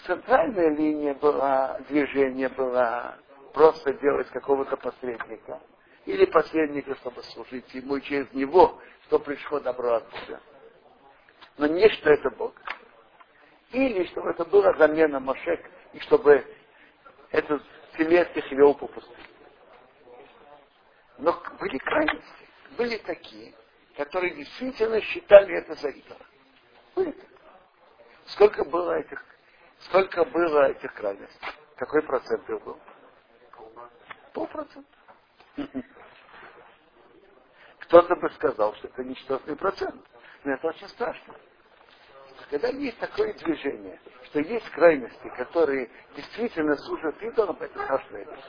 Центральная 0.06 0.70
линия 0.70 1.14
была, 1.14 1.78
движение 1.88 2.48
было 2.50 3.16
просто 3.52 3.92
делать 3.94 4.28
какого-то 4.30 4.76
посредника 4.76 5.60
или 6.04 6.24
посредника, 6.26 6.94
чтобы 6.96 7.22
служить 7.22 7.72
ему 7.74 7.98
через 8.00 8.30
него, 8.32 8.78
что 9.06 9.18
пришло 9.18 9.60
добро 9.60 9.94
от 9.94 10.10
Бога. 10.10 10.40
но 11.56 11.66
не 11.66 11.88
что 11.88 12.10
это 12.10 12.30
Бог. 12.30 12.54
Или 13.72 14.04
чтобы 14.06 14.30
это 14.30 14.44
была 14.44 14.72
замена 14.74 15.20
Машек, 15.20 15.64
и 15.92 16.00
чтобы 16.00 16.44
этот 17.30 17.62
Филетских 17.92 18.50
вел 18.52 18.74
по. 18.74 18.88
Но 21.18 21.40
были 21.58 21.78
крайности, 21.78 22.48
были 22.76 22.96
такие, 22.98 23.54
которые 23.96 24.34
действительно 24.34 25.00
считали 25.00 25.56
это 25.56 25.74
за 25.74 25.88
идола. 25.88 26.26
Были 26.94 27.10
такие. 27.12 27.28
Сколько 28.26 28.64
было 28.64 28.98
этих, 28.98 29.24
сколько 29.84 30.24
было 30.24 30.70
этих 30.70 30.92
крайностей? 30.94 31.48
Какой 31.76 32.02
процент 32.02 32.48
их 32.48 32.62
был? 32.62 32.78
Полпроцента. 34.32 34.88
Кто-то 37.80 38.16
бы 38.16 38.30
сказал, 38.30 38.74
что 38.74 38.88
это 38.88 39.04
ничтожный 39.04 39.56
процент. 39.56 40.04
Но 40.44 40.52
это 40.52 40.68
очень 40.68 40.88
страшно. 40.88 41.34
Когда 42.50 42.68
есть 42.68 42.98
такое 42.98 43.32
движение, 43.34 43.98
что 44.24 44.40
есть 44.40 44.68
крайности, 44.70 45.28
которые 45.36 45.90
действительно 46.14 46.76
служат 46.76 47.20
идолам, 47.22 47.56
это 47.60 47.82
страшная 47.82 48.24
вещь. 48.24 48.44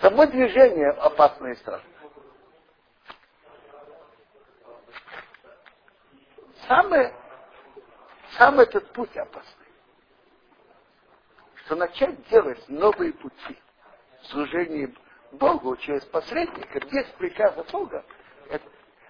Само 0.00 0.26
движение 0.26 0.90
опасное 0.90 1.52
и 1.52 1.56
страшное. 1.56 1.92
Самое, 6.68 7.14
сам 8.38 8.60
этот 8.60 8.92
путь 8.92 9.16
опасный. 9.16 9.55
Что 11.66 11.74
начать 11.74 12.28
делать 12.28 12.62
новые 12.68 13.12
пути 13.12 13.58
служения 14.22 14.88
Богу 15.32 15.76
через 15.78 16.04
посредника 16.04 16.78
без 16.78 17.04
приказа 17.18 17.64
Бога, 17.72 18.04
это, 18.48 18.64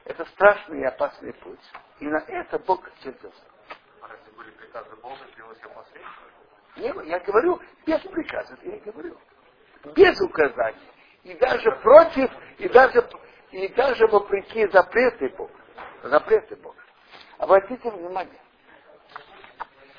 это 0.07 0.25
страшный 0.25 0.81
и 0.81 0.85
опасный 0.85 1.35
путь. 1.35 1.61
И 2.01 2.07
на 2.07 2.17
это 2.17 2.59
Бог 2.61 2.83
сердился. 3.03 3.43
А 4.01 4.09
если 4.11 4.35
были 4.35 4.51
приказы 4.53 4.97
Бога, 4.97 5.19
сделать 5.35 5.61
его 5.61 5.71
посредником? 5.75 7.05
Не, 7.05 7.11
я 7.11 7.21
говорю 7.21 7.61
без 7.85 8.01
приказа, 8.01 8.57
я 8.63 8.79
говорю. 8.79 9.19
Без 9.95 10.19
указаний. 10.23 10.89
И 11.25 11.35
даже 11.35 11.71
против, 11.83 12.31
и 12.57 12.69
даже, 12.71 13.07
и 13.51 13.69
даже 13.69 14.07
вопреки 14.07 14.67
запреты 14.69 15.29
Бога. 15.37 15.53
Запреты 16.05 16.57
Бога. 16.57 16.81
Обратите 17.37 17.91
внимание. 17.91 18.41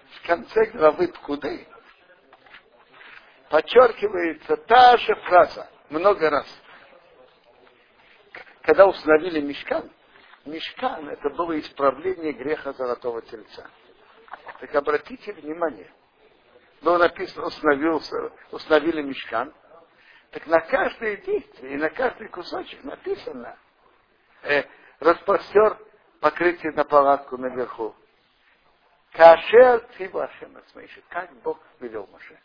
В 0.10 0.26
конце 0.26 0.66
главы 0.72 1.08
Пкуды 1.10 1.68
подчеркивается 3.50 4.58
та 4.58 4.98
же 4.98 5.16
фраза 5.16 5.70
много 5.90 6.30
раз. 6.30 6.48
Когда 8.62 8.86
установили 8.86 9.40
мешкан, 9.40 9.90
мешкан 10.46 11.10
это 11.10 11.30
было 11.30 11.60
исправление 11.60 12.34
греха 12.34 12.74
золотого 12.74 13.22
тельца. 13.22 13.70
Так 14.60 14.76
обратите 14.76 15.34
внимание, 15.34 15.92
было 16.82 16.98
написано, 16.98 17.46
установился, 17.46 18.32
установили 18.52 19.02
мешкан, 19.02 19.54
так 20.32 20.46
на 20.48 20.60
каждое 20.60 21.18
действие 21.18 21.74
и 21.74 21.78
на 21.78 21.90
каждый 21.90 22.28
кусочек 22.28 22.84
написано 22.84 23.58
э, 24.44 24.64
распростер 25.00 25.78
покрытие 26.20 26.74
на 26.74 26.84
палатку 26.84 27.38
наверху. 27.38 27.96
Кашер 29.14 29.80
ты 29.98 30.10
вашем 30.10 30.58
как 31.10 31.34
Бог 31.42 31.60
велел 31.80 32.08
Маше. 32.12 32.38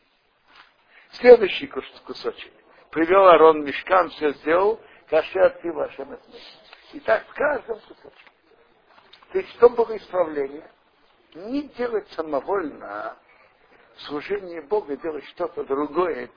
Следующий 1.12 1.66
кусочек. 1.66 2.52
Привел 2.90 3.26
Арон 3.28 3.64
Мешкан, 3.64 4.11
все 4.11 4.33
сделал, 4.35 4.81
кашер 5.09 5.50
ты 5.62 5.73
вашем 5.73 6.19
И 6.92 7.00
так 7.00 7.26
в 7.26 7.35
каждом 7.35 7.81
кусочке. 7.81 8.31
То 9.33 9.38
есть 9.38 9.50
что 9.54 9.69
было 9.71 9.97
исправление? 9.97 10.71
Не 11.35 11.62
делать 11.69 12.09
самовольно 12.12 13.16
служение 13.97 14.62
Бога, 14.62 14.97
делать 14.97 15.25
что-то 15.28 15.65
другое, 15.65 16.28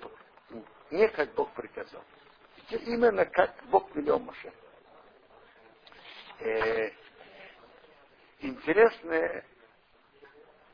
не 0.92 1.08
как 1.10 1.34
Бог 1.34 1.52
приказал. 1.54 2.04
Именно 2.70 3.26
как 3.26 3.54
Бог 3.66 3.94
велел 3.96 4.20
Маше. 4.20 4.52
Э, 6.40 6.92
интересно, 8.40 9.44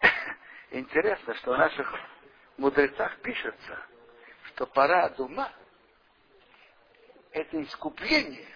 интересно, 0.71 1.35
что 1.35 1.53
в 1.53 1.57
наших 1.57 1.93
мудрецах 2.57 3.17
пишется, 3.21 3.79
что 4.61 4.67
пора 4.67 5.09
дума– 5.09 5.51
это 7.31 7.63
искупление 7.63 8.47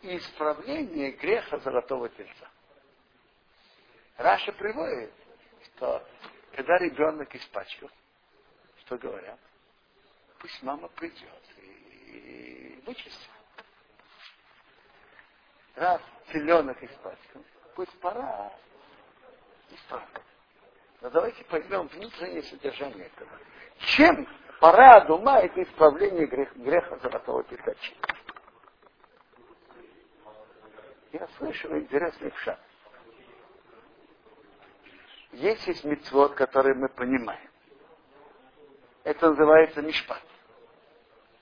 и 0.00 0.16
исправление 0.16 1.10
греха 1.10 1.58
золотого 1.58 2.08
тельца. 2.08 2.48
Раша 4.16 4.52
приводит, 4.52 5.12
что 5.66 6.02
когда 6.52 6.78
ребенок 6.78 7.34
испачкал, 7.34 7.90
что 8.78 8.96
говорят? 8.96 9.38
Пусть 10.38 10.62
мама 10.62 10.88
придет 10.88 11.42
и 11.58 12.82
вычистит. 12.86 13.30
Раз 15.74 16.00
теленок 16.32 16.82
испачкал, 16.82 17.44
пусть 17.74 18.00
пора 18.00 18.50
исправить. 19.68 20.24
Но 21.02 21.10
давайте 21.10 21.44
поймем 21.44 21.86
внутреннее 21.88 22.44
содержание 22.44 23.08
этого. 23.08 23.38
Чем 23.80 24.26
пора 24.60 25.04
ума 25.08 25.40
это 25.40 25.62
исправление 25.62 26.26
греха, 26.26 26.52
греха 26.56 26.98
золотого 26.98 27.42
пятача? 27.44 27.94
Я 31.12 31.26
слышал 31.38 31.76
интересный 31.76 32.32
шаг. 32.44 32.58
Есть 35.32 35.66
есть 35.66 35.84
мецвод, 35.84 36.34
который 36.34 36.74
мы 36.74 36.88
понимаем. 36.88 37.50
Это 39.04 39.30
называется 39.30 39.82
мишпат. 39.82 40.22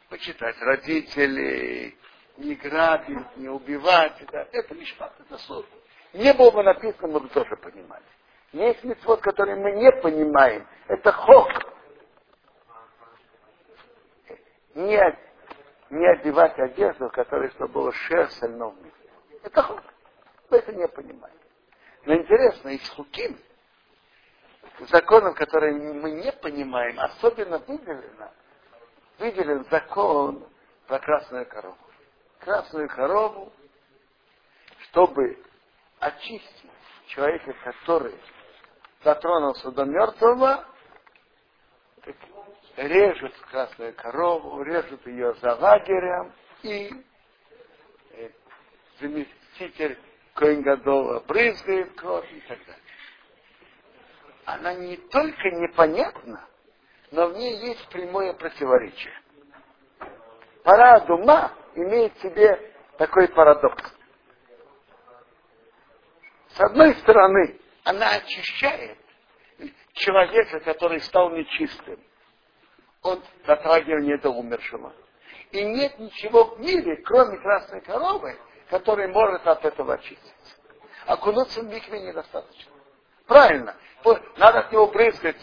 Почитать 0.08 0.56
родителей, 0.60 1.98
не 2.38 2.54
грабить, 2.54 3.36
не 3.36 3.48
убивать. 3.48 4.20
Это, 4.22 4.48
это 4.52 4.74
мишпат, 4.74 5.12
это 5.20 5.36
суд. 5.38 5.66
Не 6.14 6.32
было 6.32 6.50
бы 6.50 6.62
написано, 6.62 7.08
мы 7.08 7.20
бы 7.20 7.28
тоже 7.28 7.56
понимали. 7.56 8.04
Есть 8.52 8.82
мецвод, 8.84 9.20
который 9.20 9.56
мы 9.56 9.72
не 9.72 9.92
понимаем. 10.00 10.66
Это 10.86 11.12
хок. 11.12 11.48
Не, 14.88 15.18
не 15.90 16.06
одевать 16.06 16.58
одежду, 16.58 17.10
которая 17.10 17.50
чтобы 17.50 17.74
было 17.74 17.92
шерсть 17.92 18.38
стального 18.38 18.74
Это 19.42 19.62
хок. 19.62 19.82
Мы 20.48 20.56
это 20.56 20.72
не 20.72 20.88
понимаем. 20.88 21.36
Но 22.06 22.14
интересно, 22.14 22.70
из 22.70 22.88
хуким, 22.88 23.38
законов, 24.88 25.36
которые 25.36 25.74
мы 25.74 26.10
не 26.12 26.32
понимаем, 26.32 26.98
особенно 27.00 27.58
выделено, 27.58 28.32
выделен 29.18 29.66
закон 29.70 30.42
про 30.86 30.98
красную 31.00 31.44
корову. 31.44 31.76
Красную 32.38 32.88
корову, 32.88 33.52
чтобы 34.84 35.38
очистить 35.98 36.70
человека, 37.08 37.52
который 37.62 38.18
дотронулся 39.04 39.70
до 39.70 39.84
мертвого, 39.84 40.64
режут 42.78 43.34
красную 43.50 43.94
корову, 43.94 44.62
режут 44.62 45.04
ее 45.06 45.34
за 45.34 45.54
лагерем, 45.56 46.32
и 46.62 46.90
э, 48.12 48.30
заместитель 49.00 49.98
Коингадола 50.34 51.20
брызгает 51.20 51.94
кровь 51.96 52.30
и 52.32 52.40
так 52.40 52.58
далее. 52.58 52.82
Она 54.44 54.74
не 54.74 54.96
только 54.96 55.50
непонятна, 55.50 56.48
но 57.10 57.28
в 57.28 57.36
ней 57.36 57.56
есть 57.58 57.88
прямое 57.88 58.32
противоречие. 58.34 59.14
Пора 60.62 61.00
дума 61.00 61.52
имеет 61.74 62.14
в 62.14 62.22
себе 62.22 62.74
такой 62.96 63.28
парадокс. 63.28 63.94
С 66.50 66.60
одной 66.60 66.94
стороны, 66.96 67.58
она 67.84 68.10
очищает 68.10 68.98
человека, 69.92 70.60
который 70.60 71.00
стал 71.00 71.30
нечистым 71.30 72.00
от 73.02 73.20
дотрагивания 73.46 74.18
до 74.18 74.30
умершего. 74.30 74.92
И 75.50 75.64
нет 75.64 75.98
ничего 75.98 76.44
в 76.44 76.60
мире, 76.60 76.96
кроме 77.04 77.38
красной 77.38 77.80
коровы, 77.80 78.36
который 78.70 79.08
может 79.08 79.46
от 79.46 79.64
этого 79.64 79.94
очиститься. 79.94 80.56
Окунуться 81.06 81.62
в 81.62 81.64
микве 81.64 82.00
недостаточно. 82.00 82.72
Правильно. 83.26 83.74
Надо 84.36 84.60
от 84.60 84.72
него 84.72 84.86
брызгать 84.88 85.38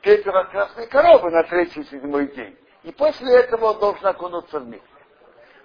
пепел 0.00 0.32
красной 0.50 0.86
коровы 0.86 1.30
на 1.30 1.42
третий 1.44 1.84
седьмой 1.84 2.28
день. 2.34 2.56
И 2.84 2.92
после 2.92 3.34
этого 3.40 3.72
он 3.72 3.80
должен 3.80 4.06
окунуться 4.06 4.60
в 4.60 4.66
микве. 4.66 4.88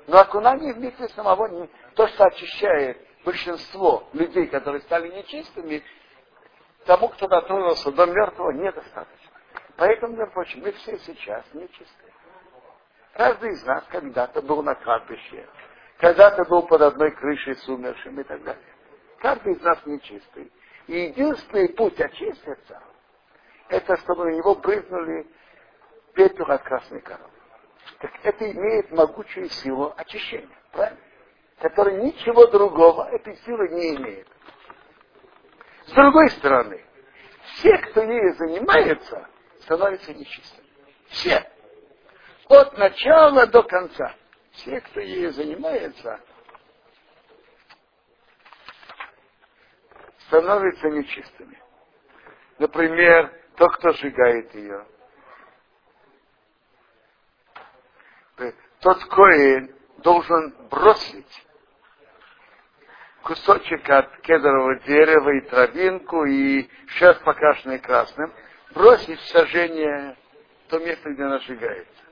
Но 0.07 0.19
окунание 0.19 0.73
в 0.73 0.79
микве 0.79 1.07
самого 1.09 1.47
не 1.47 1.69
то, 1.95 2.07
что 2.07 2.25
очищает 2.25 2.97
большинство 3.23 4.07
людей, 4.13 4.47
которые 4.47 4.81
стали 4.81 5.09
нечистыми, 5.09 5.83
тому, 6.85 7.07
кто 7.09 7.27
дотронулся 7.27 7.91
до 7.91 8.05
мертвого, 8.05 8.51
недостаточно. 8.51 9.22
Поэтому, 9.83 10.15
между 10.15 10.31
прочим, 10.31 10.61
мы 10.61 10.71
все 10.71 10.97
сейчас 10.99 11.43
нечистые. 11.53 12.13
Каждый 13.15 13.51
из 13.51 13.65
нас 13.65 13.83
когда-то 13.89 14.41
был 14.41 14.63
на 14.63 14.75
кладбище, 14.75 15.45
когда-то 15.97 16.45
был 16.45 16.63
под 16.63 16.83
одной 16.83 17.11
крышей 17.11 17.57
с 17.57 17.67
умершим 17.67 18.17
и 18.17 18.23
так 18.23 18.41
далее. 18.45 18.63
Каждый 19.19 19.55
из 19.55 19.61
нас 19.61 19.85
нечистый. 19.85 20.49
И 20.87 20.97
единственный 20.97 21.67
путь 21.67 21.99
очиститься, 21.99 22.81
это 23.67 23.97
чтобы 23.97 24.23
на 24.23 24.37
него 24.37 24.55
брызнули 24.55 25.27
пепел 26.13 26.45
от 26.45 26.63
красной 26.63 27.01
коровы. 27.01 27.29
Так 27.99 28.11
это 28.23 28.49
имеет 28.53 28.89
могучую 28.89 29.49
силу 29.49 29.93
очищения, 29.97 30.57
правильно? 30.71 31.01
Которая 31.59 32.01
ничего 32.01 32.47
другого 32.47 33.09
этой 33.09 33.35
силы 33.39 33.67
не 33.67 33.97
имеет. 33.97 34.29
С 35.87 35.91
другой 35.91 36.29
стороны, 36.29 36.81
все, 37.55 37.77
кто 37.79 38.01
ею 38.01 38.33
занимается, 38.35 39.27
становятся 39.63 40.13
нечистыми. 40.13 40.67
Все. 41.09 41.49
От 42.49 42.77
начала 42.77 43.47
до 43.47 43.63
конца. 43.63 44.13
Все, 44.51 44.79
кто 44.81 44.99
ею 44.99 45.31
занимается, 45.31 46.19
становятся 50.27 50.89
нечистыми. 50.89 51.61
Например, 52.59 53.33
тот, 53.55 53.75
кто 53.77 53.91
сжигает 53.93 54.53
ее. 54.53 54.85
Тот 58.79 59.03
коин 59.05 59.73
должен 59.99 60.53
бросить 60.69 61.47
кусочек 63.23 63.89
от 63.89 64.17
кедрового 64.21 64.79
дерева 64.81 65.29
и 65.29 65.41
травинку 65.41 66.25
и 66.25 66.69
шерсть 66.87 67.23
покрашенный 67.23 67.79
красным, 67.79 68.33
бросить 68.73 69.19
в 69.19 69.27
сожжение 69.29 70.15
то 70.69 70.79
место, 70.79 71.09
где 71.11 71.23
она 71.23 71.39
сжигается. 71.39 72.03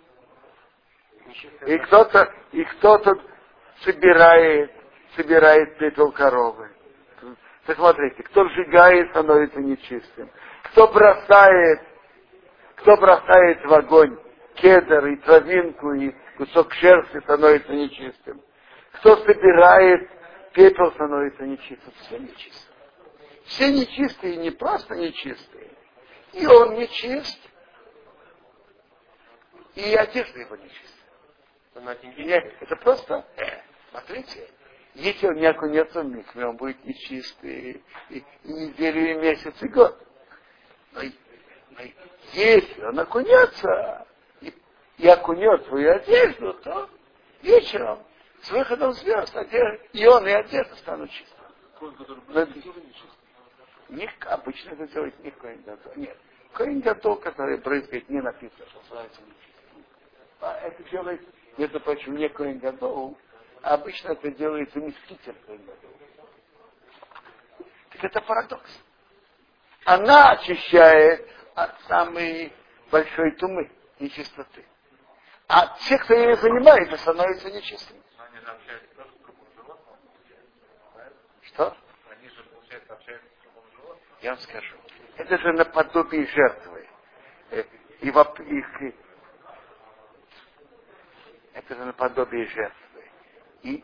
И 1.65 1.77
кто-то, 1.79 2.33
и 2.51 2.63
кто-то 2.63 3.15
собирает, 3.81 4.71
собирает 5.15 5.77
пепел 5.77 6.11
коровы. 6.11 6.69
Так 7.65 7.77
смотрите, 7.77 8.23
кто 8.23 8.47
сжигает, 8.49 9.09
становится 9.11 9.59
нечистым. 9.59 10.29
Кто 10.63 10.87
бросает, 10.87 11.81
кто 12.75 12.97
бросает 12.97 13.63
в 13.65 13.73
огонь 13.73 14.17
кедр 14.55 15.07
и 15.07 15.15
травинку 15.17 15.93
и 15.93 16.13
кусок 16.37 16.73
шерсти, 16.73 17.19
становится 17.21 17.71
нечистым. 17.71 18.41
Кто 18.93 19.15
собирает 19.17 20.09
пепел, 20.53 20.91
становится 20.91 21.43
нечистым. 21.43 21.93
Все 22.01 22.19
нечистые. 22.19 22.75
Все 23.45 23.71
нечистые, 23.71 24.37
не 24.37 24.51
просто 24.51 24.95
нечистые. 24.95 25.71
И 26.33 26.45
он 26.45 26.75
нечист, 26.75 27.39
и 29.75 29.95
одежда 29.95 30.39
его 30.39 30.55
нечистая. 30.55 30.91
Нет, 32.17 32.53
это 32.59 32.75
просто, 32.77 33.25
э, 33.37 33.61
смотрите, 33.89 34.49
если 34.95 35.27
он 35.27 35.35
не 35.35 35.45
окунется 35.45 36.01
в 36.01 36.05
микве, 36.05 36.45
он 36.45 36.57
будет 36.57 36.83
нечистый 36.83 37.83
и, 38.09 38.17
и 38.17 38.23
неделю, 38.43 39.11
и 39.11 39.13
месяц, 39.15 39.55
и 39.61 39.67
год. 39.67 39.97
Но, 40.93 41.01
но 41.71 41.79
если 42.33 42.83
он 42.83 42.99
окунется 42.99 44.07
и, 44.41 44.53
и 44.97 45.07
окунет 45.07 45.65
свою 45.65 45.95
одежду, 45.95 46.53
то 46.55 46.89
вечером 47.41 48.05
с 48.41 48.51
выходом 48.51 48.91
звезд 48.93 49.35
одежда, 49.35 49.83
и 49.93 50.05
он, 50.05 50.27
и 50.27 50.31
одежда 50.31 50.75
станут 50.77 51.09
чистыми. 51.11 51.41
Но, 52.27 52.45
не, 53.91 54.09
обычно 54.21 54.71
это 54.71 54.87
делает 54.87 55.19
не 55.23 55.31
Коин 55.31 55.63
Нет. 55.95 56.17
Коин 56.53 56.81
который 56.81 57.57
брызгает, 57.57 58.09
не 58.09 58.21
написано, 58.21 58.65
что 58.67 58.81
становится 58.85 59.21
нечистым. 59.21 59.85
А 60.41 60.57
это 60.59 60.83
делает, 60.83 61.21
между 61.57 61.79
прочим, 61.79 62.15
не 62.15 62.29
Коин 62.29 62.59
обычно 63.61 64.13
это 64.13 64.31
делается 64.31 64.79
мискитель 64.79 65.35
Так 67.89 68.03
это 68.03 68.21
парадокс. 68.21 68.79
Она 69.85 70.31
очищает 70.31 71.27
от 71.55 71.79
самой 71.81 72.53
большой 72.89 73.31
тумы, 73.37 73.71
нечистоты. 73.99 74.65
А 75.47 75.77
те, 75.79 75.97
кто 75.97 76.13
ею 76.13 76.37
занимается, 76.37 76.97
становятся 76.97 77.51
нечистыми. 77.51 78.01
Что? 81.41 81.75
Они 82.09 82.29
же, 82.29 82.43
получается, 82.43 82.93
общаются 82.93 83.27
с 83.27 83.30
Я 84.21 84.31
вам 84.31 84.39
скажу. 84.39 84.75
Это 85.17 85.37
же 85.37 85.53
наподобие 85.53 86.25
жертвы. 86.27 86.87
Э, 87.49 87.63
и, 88.01 88.07
их, 88.07 88.93
это 91.53 91.75
же 91.75 91.85
наподобие 91.85 92.45
жертвы. 92.47 93.03
И 93.63 93.83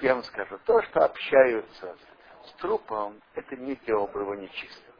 я 0.00 0.14
вам 0.14 0.24
скажу, 0.24 0.58
то, 0.64 0.82
что 0.82 1.04
общаются 1.04 1.96
с 2.44 2.52
трупом, 2.54 3.20
это 3.34 3.56
не 3.56 3.76
делало 3.76 4.06
бы 4.08 4.20
его 4.20 4.34
нечистым. 4.34 4.94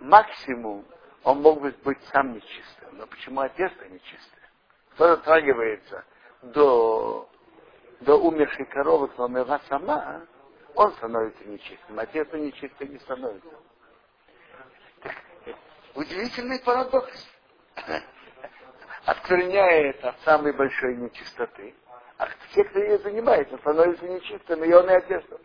Максимум 0.00 0.84
он 1.22 1.40
мог 1.40 1.60
бы 1.60 1.74
быть 1.84 2.02
сам 2.12 2.34
нечистым. 2.34 2.98
Но 2.98 3.06
почему 3.06 3.40
одежда 3.40 3.88
нечистая? 3.88 4.50
Кто 4.94 5.16
дотрагивается 5.16 6.04
до, 6.42 7.28
до 8.00 8.16
умершей 8.16 8.66
коровы, 8.66 9.08
кто 9.08 9.24
умерла 9.24 9.60
сама, 9.68 10.22
он 10.74 10.92
становится 10.92 11.44
нечистым. 11.44 11.98
Одежда 11.98 12.38
нечистой 12.38 12.88
не 12.88 12.98
становится. 13.00 13.48
Удивительный 15.96 16.60
парадокс. 16.60 17.26
Откорняет 19.04 20.04
от 20.04 20.20
самой 20.20 20.52
большой 20.52 20.96
нечистоты 20.96 21.74
а 22.18 22.28
те, 22.54 22.64
кто 22.64 22.78
ей 22.78 22.98
занимается, 22.98 23.58
становятся 23.58 24.06
нечистыми, 24.06 24.66
и 24.66 24.72
он 24.72 24.88
и 24.88 24.94
одежда. 24.94 25.38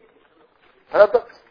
Парадокс. 0.90 1.44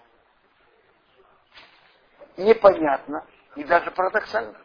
Непонятно 2.36 3.26
и 3.56 3.64
даже 3.64 3.90
парадоксально. 3.90 4.58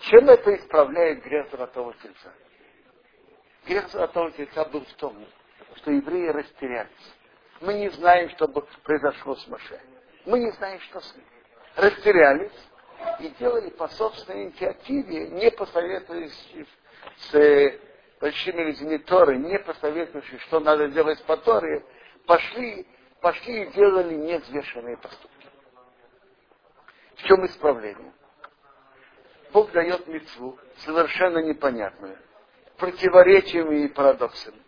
Чем 0.00 0.28
это 0.28 0.54
исправляет 0.56 1.22
грех 1.22 1.48
золотого 1.50 1.94
тельца? 1.94 2.32
Грех 3.66 3.88
золотого 3.88 4.32
тельца 4.32 4.64
был 4.64 4.84
в 4.84 4.92
том, 4.94 5.16
что 5.76 5.90
евреи 5.92 6.28
растерялись. 6.28 7.14
Мы 7.60 7.74
не 7.74 7.88
знаем, 7.90 8.28
что 8.30 8.48
произошло 8.48 9.36
с 9.36 9.46
Моше. 9.46 9.80
Мы 10.24 10.40
не 10.40 10.50
знаем, 10.52 10.80
что 10.80 11.00
с 11.00 11.14
ним. 11.14 11.24
Растерялись 11.76 12.52
и 13.20 13.28
делали 13.40 13.70
по 13.70 13.88
собственной 13.88 14.44
инициативе, 14.44 15.28
не 15.28 15.50
посоветуясь 15.50 16.54
с 17.16 17.80
большими 18.20 18.62
людьми 18.62 18.98
Торы, 18.98 19.38
не 19.38 19.58
посоветовавшись, 19.58 20.40
что 20.42 20.60
надо 20.60 20.88
делать 20.88 21.22
по 21.24 21.36
Торе, 21.36 21.84
пошли, 22.26 22.86
пошли 23.20 23.62
и 23.62 23.72
делали 23.72 24.14
невзвешенные 24.14 24.96
поступки. 24.96 25.46
В 27.16 27.22
чем 27.22 27.46
исправление? 27.46 28.12
Бог 29.52 29.70
дает 29.72 30.06
мецву 30.06 30.58
совершенно 30.78 31.38
непонятную, 31.38 32.18
противоречиями 32.76 33.84
и 33.84 33.88
парадоксами. 33.88 34.60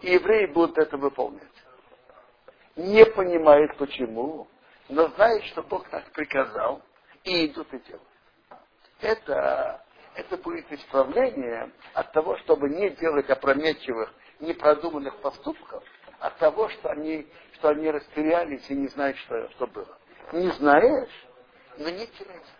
И 0.00 0.12
евреи 0.12 0.46
будут 0.46 0.78
это 0.78 0.96
выполнять. 0.96 1.42
Не 2.76 3.04
понимают 3.04 3.76
почему, 3.76 4.48
но 4.90 5.08
знают, 5.08 5.44
что 5.46 5.62
Бог 5.62 5.88
так 5.88 6.10
приказал, 6.12 6.82
и 7.24 7.46
идут 7.46 7.72
и 7.72 7.78
делают. 7.78 8.08
Это 9.00 9.82
это 10.14 10.36
будет 10.38 10.70
исправление 10.72 11.70
от 11.94 12.12
того, 12.12 12.36
чтобы 12.38 12.68
не 12.68 12.90
делать 12.90 13.30
опрометчивых, 13.30 14.12
непродуманных 14.40 15.16
поступков, 15.18 15.82
от 16.18 16.36
того, 16.38 16.68
что 16.68 16.90
они, 16.90 17.26
что 17.54 17.70
они 17.70 17.90
растерялись 17.90 18.68
и 18.68 18.74
не 18.74 18.88
знают, 18.88 19.16
что, 19.18 19.48
что 19.52 19.66
было. 19.66 19.98
Не 20.32 20.48
знаешь, 20.52 21.26
но 21.78 21.88
не 21.88 22.06
теряйся. 22.06 22.52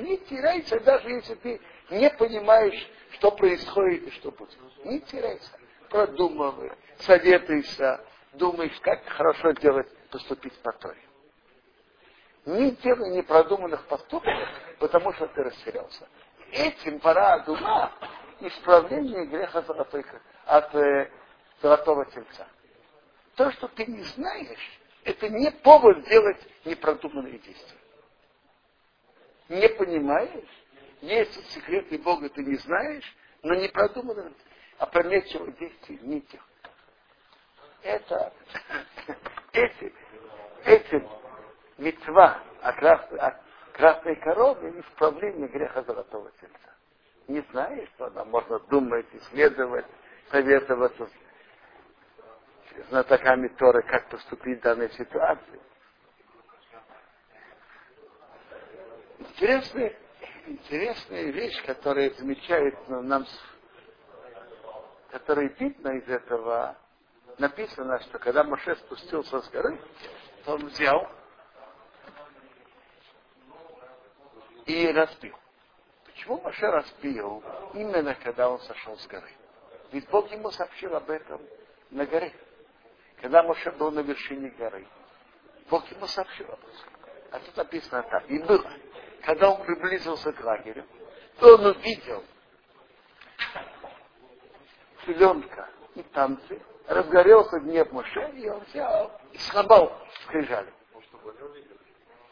Не 0.00 0.16
теряйся, 0.18 0.80
даже 0.80 1.08
если 1.10 1.34
ты 1.36 1.60
не 1.90 2.10
понимаешь, 2.10 2.90
что 3.12 3.30
происходит 3.30 4.08
и 4.08 4.10
что 4.12 4.30
будет. 4.30 4.56
Не 4.84 5.00
теряйся. 5.00 5.50
Продумывай, 5.90 6.72
советуйся, 7.00 8.04
думаешь, 8.32 8.78
как 8.80 9.04
хорошо 9.06 9.52
делать, 9.52 9.88
поступить 10.08 10.58
по 10.62 10.72
Торе. 10.72 11.00
Не 12.44 12.72
делай 12.72 13.10
непродуманных 13.10 13.86
поступков, 13.86 14.34
потому 14.78 15.12
что 15.12 15.28
ты 15.28 15.44
растерялся 15.44 16.08
этим 16.52 17.00
пора 17.00 17.40
дума 17.40 17.92
исправление 18.40 19.26
греха 19.26 19.62
золотой, 19.62 20.04
от 20.46 20.74
э, 20.74 21.10
золотого 21.60 22.04
тельца. 22.06 22.46
То, 23.36 23.50
что 23.52 23.68
ты 23.68 23.86
не 23.86 24.02
знаешь, 24.02 24.80
это 25.04 25.28
не 25.28 25.50
повод 25.50 25.98
сделать 26.04 26.40
непродуманные 26.64 27.38
действия. 27.38 27.78
Не 29.48 29.68
понимаешь, 29.70 30.48
есть 31.00 31.52
секреты 31.52 31.98
Бога, 31.98 32.28
ты 32.28 32.44
не 32.44 32.56
знаешь, 32.56 33.16
но 33.42 33.54
не 33.54 33.68
продуманно, 33.68 34.32
а 34.78 34.84
опрометчивых 34.84 35.56
действий 35.58 35.98
не 36.02 36.20
делать. 36.20 36.46
Это, 37.82 38.32
эти 39.52 39.92
мецва 41.82 42.38
о 42.62 42.72
красной, 42.72 43.18
о 43.18 43.40
красной 43.72 44.16
корове 44.16 44.80
исправление 44.80 45.48
греха 45.48 45.82
золотого 45.82 46.30
тельца. 46.40 46.74
Не 47.28 47.40
знаешь, 47.50 47.88
что 47.94 48.06
она 48.06 48.24
можно 48.24 48.58
думать, 48.60 49.06
исследовать, 49.12 49.86
советоваться 50.30 51.06
с 51.06 52.88
знатоками 52.88 53.48
Торы, 53.48 53.82
как 53.82 54.08
поступить 54.08 54.60
в 54.60 54.62
данной 54.62 54.90
ситуации. 54.92 55.60
Интересная, 59.18 59.96
интересная 60.46 61.30
вещь, 61.30 61.64
которая 61.64 62.10
замечает 62.10 62.76
нам, 62.88 63.24
которая 65.10 65.48
видно 65.48 65.90
из 65.90 66.08
этого, 66.08 66.76
написано, 67.38 68.00
что 68.00 68.18
когда 68.18 68.44
Моше 68.44 68.74
спустился 68.76 69.40
с 69.40 69.50
горы, 69.50 69.78
то 70.44 70.54
он 70.54 70.66
взял 70.66 71.08
и 74.66 74.92
разбил. 74.92 75.36
Почему 76.04 76.40
Моше 76.40 76.66
разбил 76.66 77.42
именно 77.74 78.14
когда 78.14 78.50
он 78.50 78.60
сошел 78.60 78.96
с 78.96 79.06
горы? 79.06 79.30
Ведь 79.92 80.08
Бог 80.08 80.30
ему 80.30 80.50
сообщил 80.50 80.94
об 80.94 81.10
этом 81.10 81.40
на 81.90 82.06
горе. 82.06 82.32
Когда 83.20 83.42
Моше 83.42 83.70
был 83.72 83.90
на 83.90 84.00
вершине 84.00 84.50
горы, 84.50 84.86
Бог 85.70 85.90
ему 85.90 86.06
сообщил 86.06 86.46
об 86.46 86.60
этом. 86.60 87.02
А 87.30 87.38
тут 87.38 87.56
написано 87.56 88.02
так. 88.02 88.28
И 88.28 88.38
было, 88.40 88.70
когда 89.22 89.50
он 89.50 89.64
приблизился 89.64 90.32
к 90.32 90.44
лагерю, 90.44 90.84
то 91.38 91.54
он 91.54 91.66
увидел 91.66 92.22
селенка 95.06 95.68
и 95.94 96.02
танцы, 96.02 96.60
разгорелся 96.86 97.58
гнев 97.60 97.90
Моше, 97.92 98.30
и 98.34 98.48
он 98.48 98.60
взял 98.64 99.20
и 99.32 99.38
сломал 99.38 99.92
скрижали. 100.24 100.72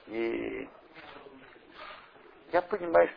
И 0.07 0.69
я 2.53 2.63
понимаю, 2.63 3.09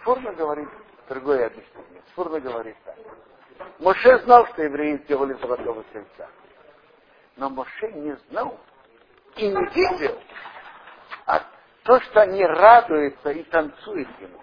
Спорно 0.00 0.32
говорит 0.32 0.68
другое 1.08 1.46
объяснение. 1.46 2.02
Спорно 2.12 2.40
говорит 2.40 2.76
так. 2.84 2.96
Моше 3.78 4.18
знал, 4.20 4.46
что 4.48 4.62
евреи 4.62 4.96
сделали 5.04 5.34
золотого 5.34 5.84
тельца. 5.92 6.28
Но 7.36 7.48
Моше 7.48 7.92
не 7.92 8.16
знал 8.28 8.58
и 9.36 9.46
не 9.46 9.64
видел 9.74 10.18
а 11.26 11.44
то, 11.84 12.00
что 12.00 12.22
они 12.22 12.44
радуются 12.44 13.30
и 13.30 13.42
танцуют 13.44 14.08
ему. 14.20 14.40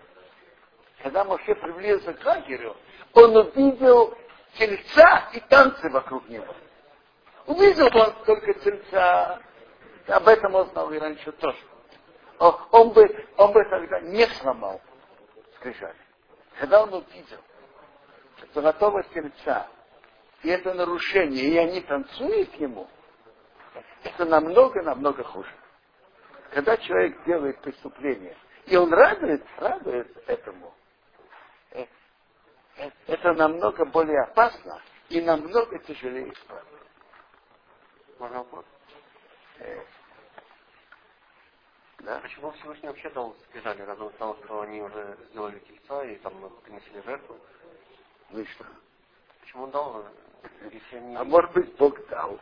Когда 1.04 1.24
Моше 1.24 1.56
приблизился 1.56 2.14
к 2.14 2.26
лагерю, 2.26 2.76
он 3.14 3.36
увидел 3.36 4.18
тельца 4.58 5.30
и 5.34 5.40
танцы 5.42 5.90
вокруг 5.90 6.28
него. 6.30 6.54
Увидел 7.46 7.90
он 7.94 8.14
только 8.26 8.54
тельца. 8.56 9.40
Об 10.08 10.28
этом 10.28 10.56
он 10.56 10.68
знал 10.70 10.92
и 10.92 11.00
раньше 11.00 11.32
тоже. 11.34 11.58
Он 12.40 12.92
бы, 12.92 13.28
он 13.38 13.52
бы 13.52 13.64
тогда 13.66 14.00
не 14.00 14.26
сломал 14.28 14.82
скрижали. 15.56 15.96
Когда 16.60 16.84
он 16.84 16.94
увидел 16.94 17.40
золотого 18.54 19.04
тельца, 19.04 19.68
и 20.44 20.50
это 20.50 20.74
нарушение, 20.74 21.44
и 21.44 21.58
они 21.58 21.82
танцуют 21.82 22.54
ему, 22.56 22.88
это 24.04 24.26
намного-намного 24.26 25.24
хуже. 25.24 25.52
Когда 26.52 26.78
человек 26.78 27.24
делает 27.26 27.60
преступление, 27.62 28.36
и 28.66 28.78
он 28.78 28.92
радуется, 28.94 29.48
радуется 29.58 30.20
этому, 30.26 30.74
э, 31.72 31.86
э, 32.78 32.90
это 33.08 33.34
намного 33.34 33.86
более 33.86 34.22
опасно 34.22 34.82
и 35.10 35.22
намного 35.22 35.78
тяжелее 35.80 36.32
исправить. 36.32 36.68
Да? 42.02 42.20
Почему 42.20 42.52
Всевышний 42.52 42.88
вообще 42.88 43.10
дал 43.10 43.36
скрижали, 43.50 43.82
раз 43.82 44.00
он 44.00 44.12
сказал, 44.14 44.38
что 44.44 44.62
они 44.62 44.82
уже 44.82 45.18
сделали 45.30 45.60
тельца 45.60 46.04
и 46.06 46.16
там 46.18 46.34
принесли 46.64 47.02
жертву? 47.02 47.38
Ну 48.30 48.40
и 48.40 48.46
что? 48.46 48.66
Почему 49.42 49.64
он 49.64 49.72
дал? 49.72 50.06
Если 50.72 50.98
они... 50.98 51.16
А 51.16 51.24
может 51.24 51.52
быть 51.52 51.76
Бог 51.76 52.08
дал. 52.08 52.40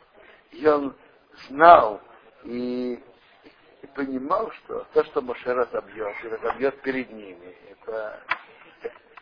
И 0.51 0.67
он 0.67 0.95
знал 1.47 2.01
и, 2.43 3.03
и 3.81 3.87
понимал, 3.95 4.51
что 4.51 4.85
то, 4.93 5.03
что 5.05 5.21
Моше 5.21 5.53
разобьет, 5.53 6.15
и 6.23 6.27
разобьет 6.27 6.81
перед 6.81 7.11
ними, 7.11 7.55
это, 7.71 8.21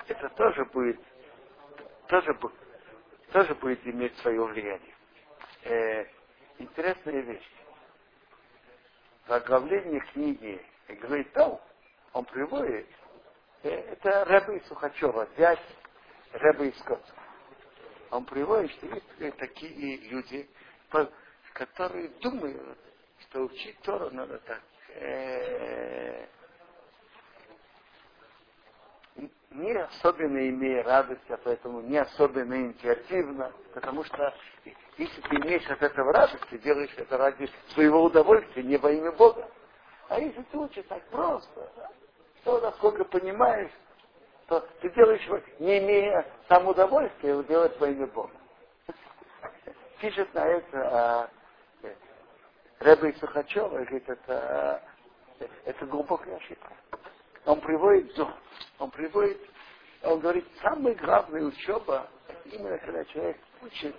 это 0.08 0.30
тоже 0.30 0.66
будет 0.66 1.00
тоже, 2.08 2.38
тоже 3.32 3.56
будет 3.56 3.86
иметь 3.88 4.16
свое 4.18 4.44
влияние. 4.44 4.96
Э, 5.64 6.06
интересная 6.60 7.22
вещь 7.22 7.55
в 9.28 9.34
оглавлении 9.34 10.00
книги 10.14 10.62
Гвейтау 10.88 11.60
он 12.14 12.26
приводит, 12.26 12.88
э, 13.64 13.70
это 13.70 14.26
Рэбе 14.26 14.58
из 14.58 14.68
Сухачева, 14.68 15.28
дядь 15.38 15.60
Рэбе 16.34 16.70
из. 16.70 16.84
Он 18.12 18.26
приводит, 18.26 18.72
что 18.72 18.88
есть 18.88 19.38
такие 19.38 19.98
люди, 20.10 20.48
которые 21.54 22.10
думают, 22.22 22.78
что 23.22 23.46
учить 23.46 23.78
Тору 23.82 24.12
надо 24.12 24.38
так. 24.40 24.62
Э, 24.90 26.28
не 29.56 29.72
особенно 29.74 30.50
имея 30.50 30.84
радость, 30.84 31.30
а 31.30 31.38
поэтому 31.38 31.82
не 31.82 31.98
особенно 31.98 32.54
инициативно, 32.56 33.52
потому 33.74 34.04
что 34.04 34.34
если 34.98 35.22
ты 35.22 35.36
имеешь 35.38 35.70
от 35.70 35.82
этого 35.82 36.12
радость, 36.12 36.46
ты 36.50 36.58
делаешь 36.60 36.94
это 36.98 37.18
ради 37.18 37.50
своего 37.74 38.04
удовольствия, 38.04 38.64
не 38.64 38.78
во 38.78 38.92
имя 38.92 39.12
Бога. 39.12 39.48
А 40.10 40.20
если 40.20 40.42
ты 40.44 40.58
учишь 40.58 40.86
так 40.88 41.04
просто, 41.06 41.72
то 42.44 42.60
насколько 42.60 43.04
понимаешь, 43.06 43.72
то 44.48 44.60
ты 44.82 44.90
делаешь, 44.92 45.28
не 45.60 45.80
имея 45.80 46.26
сам 46.48 46.68
удовольствия, 46.68 47.32
его 47.32 47.42
делать 47.44 47.80
во 47.80 47.90
имя 47.90 48.08
Бога. 48.08 48.34
Пишет 50.00 50.32
на 50.34 50.46
это 50.46 50.90
а, 50.92 51.30
Рэбе 52.80 53.14
Сухачева, 53.14 53.70
говорит, 53.70 54.08
это, 54.08 54.84
это 55.66 55.86
глубокая 55.86 56.36
ошибка. 56.36 56.72
Он 57.46 57.62
приводит 57.62 58.12
зон, 58.16 58.34
он 58.80 58.90
приводит, 58.92 59.40
он 60.02 60.20
говорит, 60.20 60.46
самая 60.62 60.96
главная 60.96 61.44
учеба, 61.44 62.08
именно 62.46 62.78
когда 62.80 63.06
человек 63.06 63.38
учит 63.62 63.96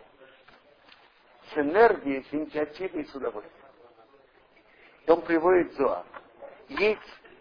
с 1.53 1.59
энергией, 1.59 2.25
с 2.25 2.35
инициативой 2.35 3.03
и 3.03 3.07
с 3.07 3.15
удовольствием. 3.15 3.67
И 5.07 5.11
он 5.11 5.23
приводит 5.23 5.73
Зоа. 5.75 6.05
Есть 6.69 7.01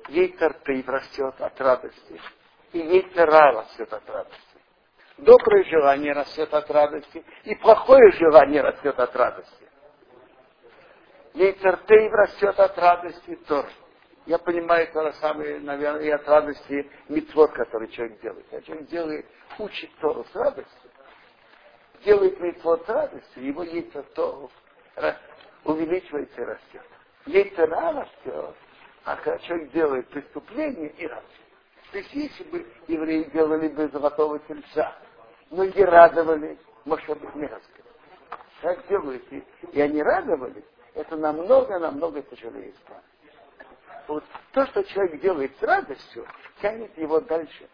Ейтер 0.09 0.53
Тейв 0.65 0.87
растет 0.87 1.41
от 1.41 1.59
радости, 1.59 2.21
и 2.71 2.77
Ейтер 2.77 3.27
Ра 3.27 3.51
растет 3.53 3.91
от 3.91 4.07
радости. 4.07 4.41
Доброе 5.17 5.63
желание 5.63 6.13
растет 6.13 6.53
от 6.53 6.69
радости, 6.69 7.25
и 7.45 7.55
плохое 7.55 8.11
желание 8.11 8.61
растет 8.61 8.99
от 8.99 9.15
радости. 9.15 9.65
Ейтер 11.33 11.77
Тейв 11.87 12.11
растет 12.11 12.59
от 12.59 12.77
радости 12.77 13.35
тоже. 13.47 13.71
Я 14.25 14.37
понимаю 14.39 14.87
то 14.91 15.03
же 15.03 15.13
самое, 15.19 15.59
наверное, 15.59 16.01
и 16.01 16.09
от 16.09 16.27
радости 16.27 16.89
митцвот, 17.09 17.51
который 17.51 17.87
человек 17.89 18.19
делает. 18.21 18.45
А 18.51 18.61
человек 18.61 18.87
делает, 18.87 19.25
учит 19.59 19.89
Тору 19.99 20.25
с 20.31 20.35
радостью 20.35 20.85
делает 22.05 22.39
митцвот 22.39 22.87
радостью, 22.87 23.45
его 23.45 23.63
яйцо 23.63 24.03
то 24.13 24.49
увеличивается 25.65 26.41
и 26.41 26.45
растет. 26.45 26.85
Яйцо 27.25 27.65
растет, 27.65 28.55
а 29.03 29.15
когда 29.17 29.39
человек 29.39 29.71
делает 29.71 30.07
преступление 30.09 30.89
и 30.91 31.07
растет. 31.07 31.25
То 31.91 31.97
есть 31.97 32.13
если 32.13 32.43
бы 32.45 32.65
евреи 32.87 33.23
делали 33.33 33.67
бы 33.69 33.87
золотого 33.89 34.39
тельца, 34.39 34.95
но 35.49 35.65
не 35.65 35.83
радовались, 35.83 36.59
может 36.85 37.19
быть, 37.19 37.35
не 37.35 37.47
раскрыть. 37.47 37.85
Так 38.61 38.87
делают, 38.87 39.23
и, 39.31 39.43
и 39.73 39.81
они 39.81 40.01
радовались, 40.01 40.63
это 40.93 41.15
намного-намного 41.17 42.21
тяжелее 42.23 42.71
исправить. 42.71 43.03
Вот 44.07 44.23
то, 44.51 44.65
что 44.67 44.83
человек 44.83 45.19
делает 45.21 45.57
с 45.59 45.63
радостью, 45.63 46.27
тянет 46.61 46.95
его 46.97 47.19
дальше, 47.21 47.67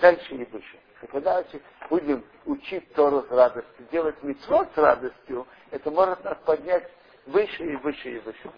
дальше 0.00 0.34
и 0.34 0.44
выше. 0.44 0.78
И 1.02 1.06
когда 1.06 1.44
будем 1.88 2.24
учить 2.44 2.92
Тору 2.94 3.22
с 3.22 3.30
радостью, 3.30 3.86
делать 3.90 4.22
митцвот 4.22 4.68
с 4.74 4.78
радостью, 4.78 5.46
это 5.70 5.90
может 5.90 6.22
нас 6.24 6.38
поднять 6.44 6.88
выше 7.26 7.64
и 7.64 7.76
выше 7.76 8.16
и 8.16 8.18
выше. 8.20 8.50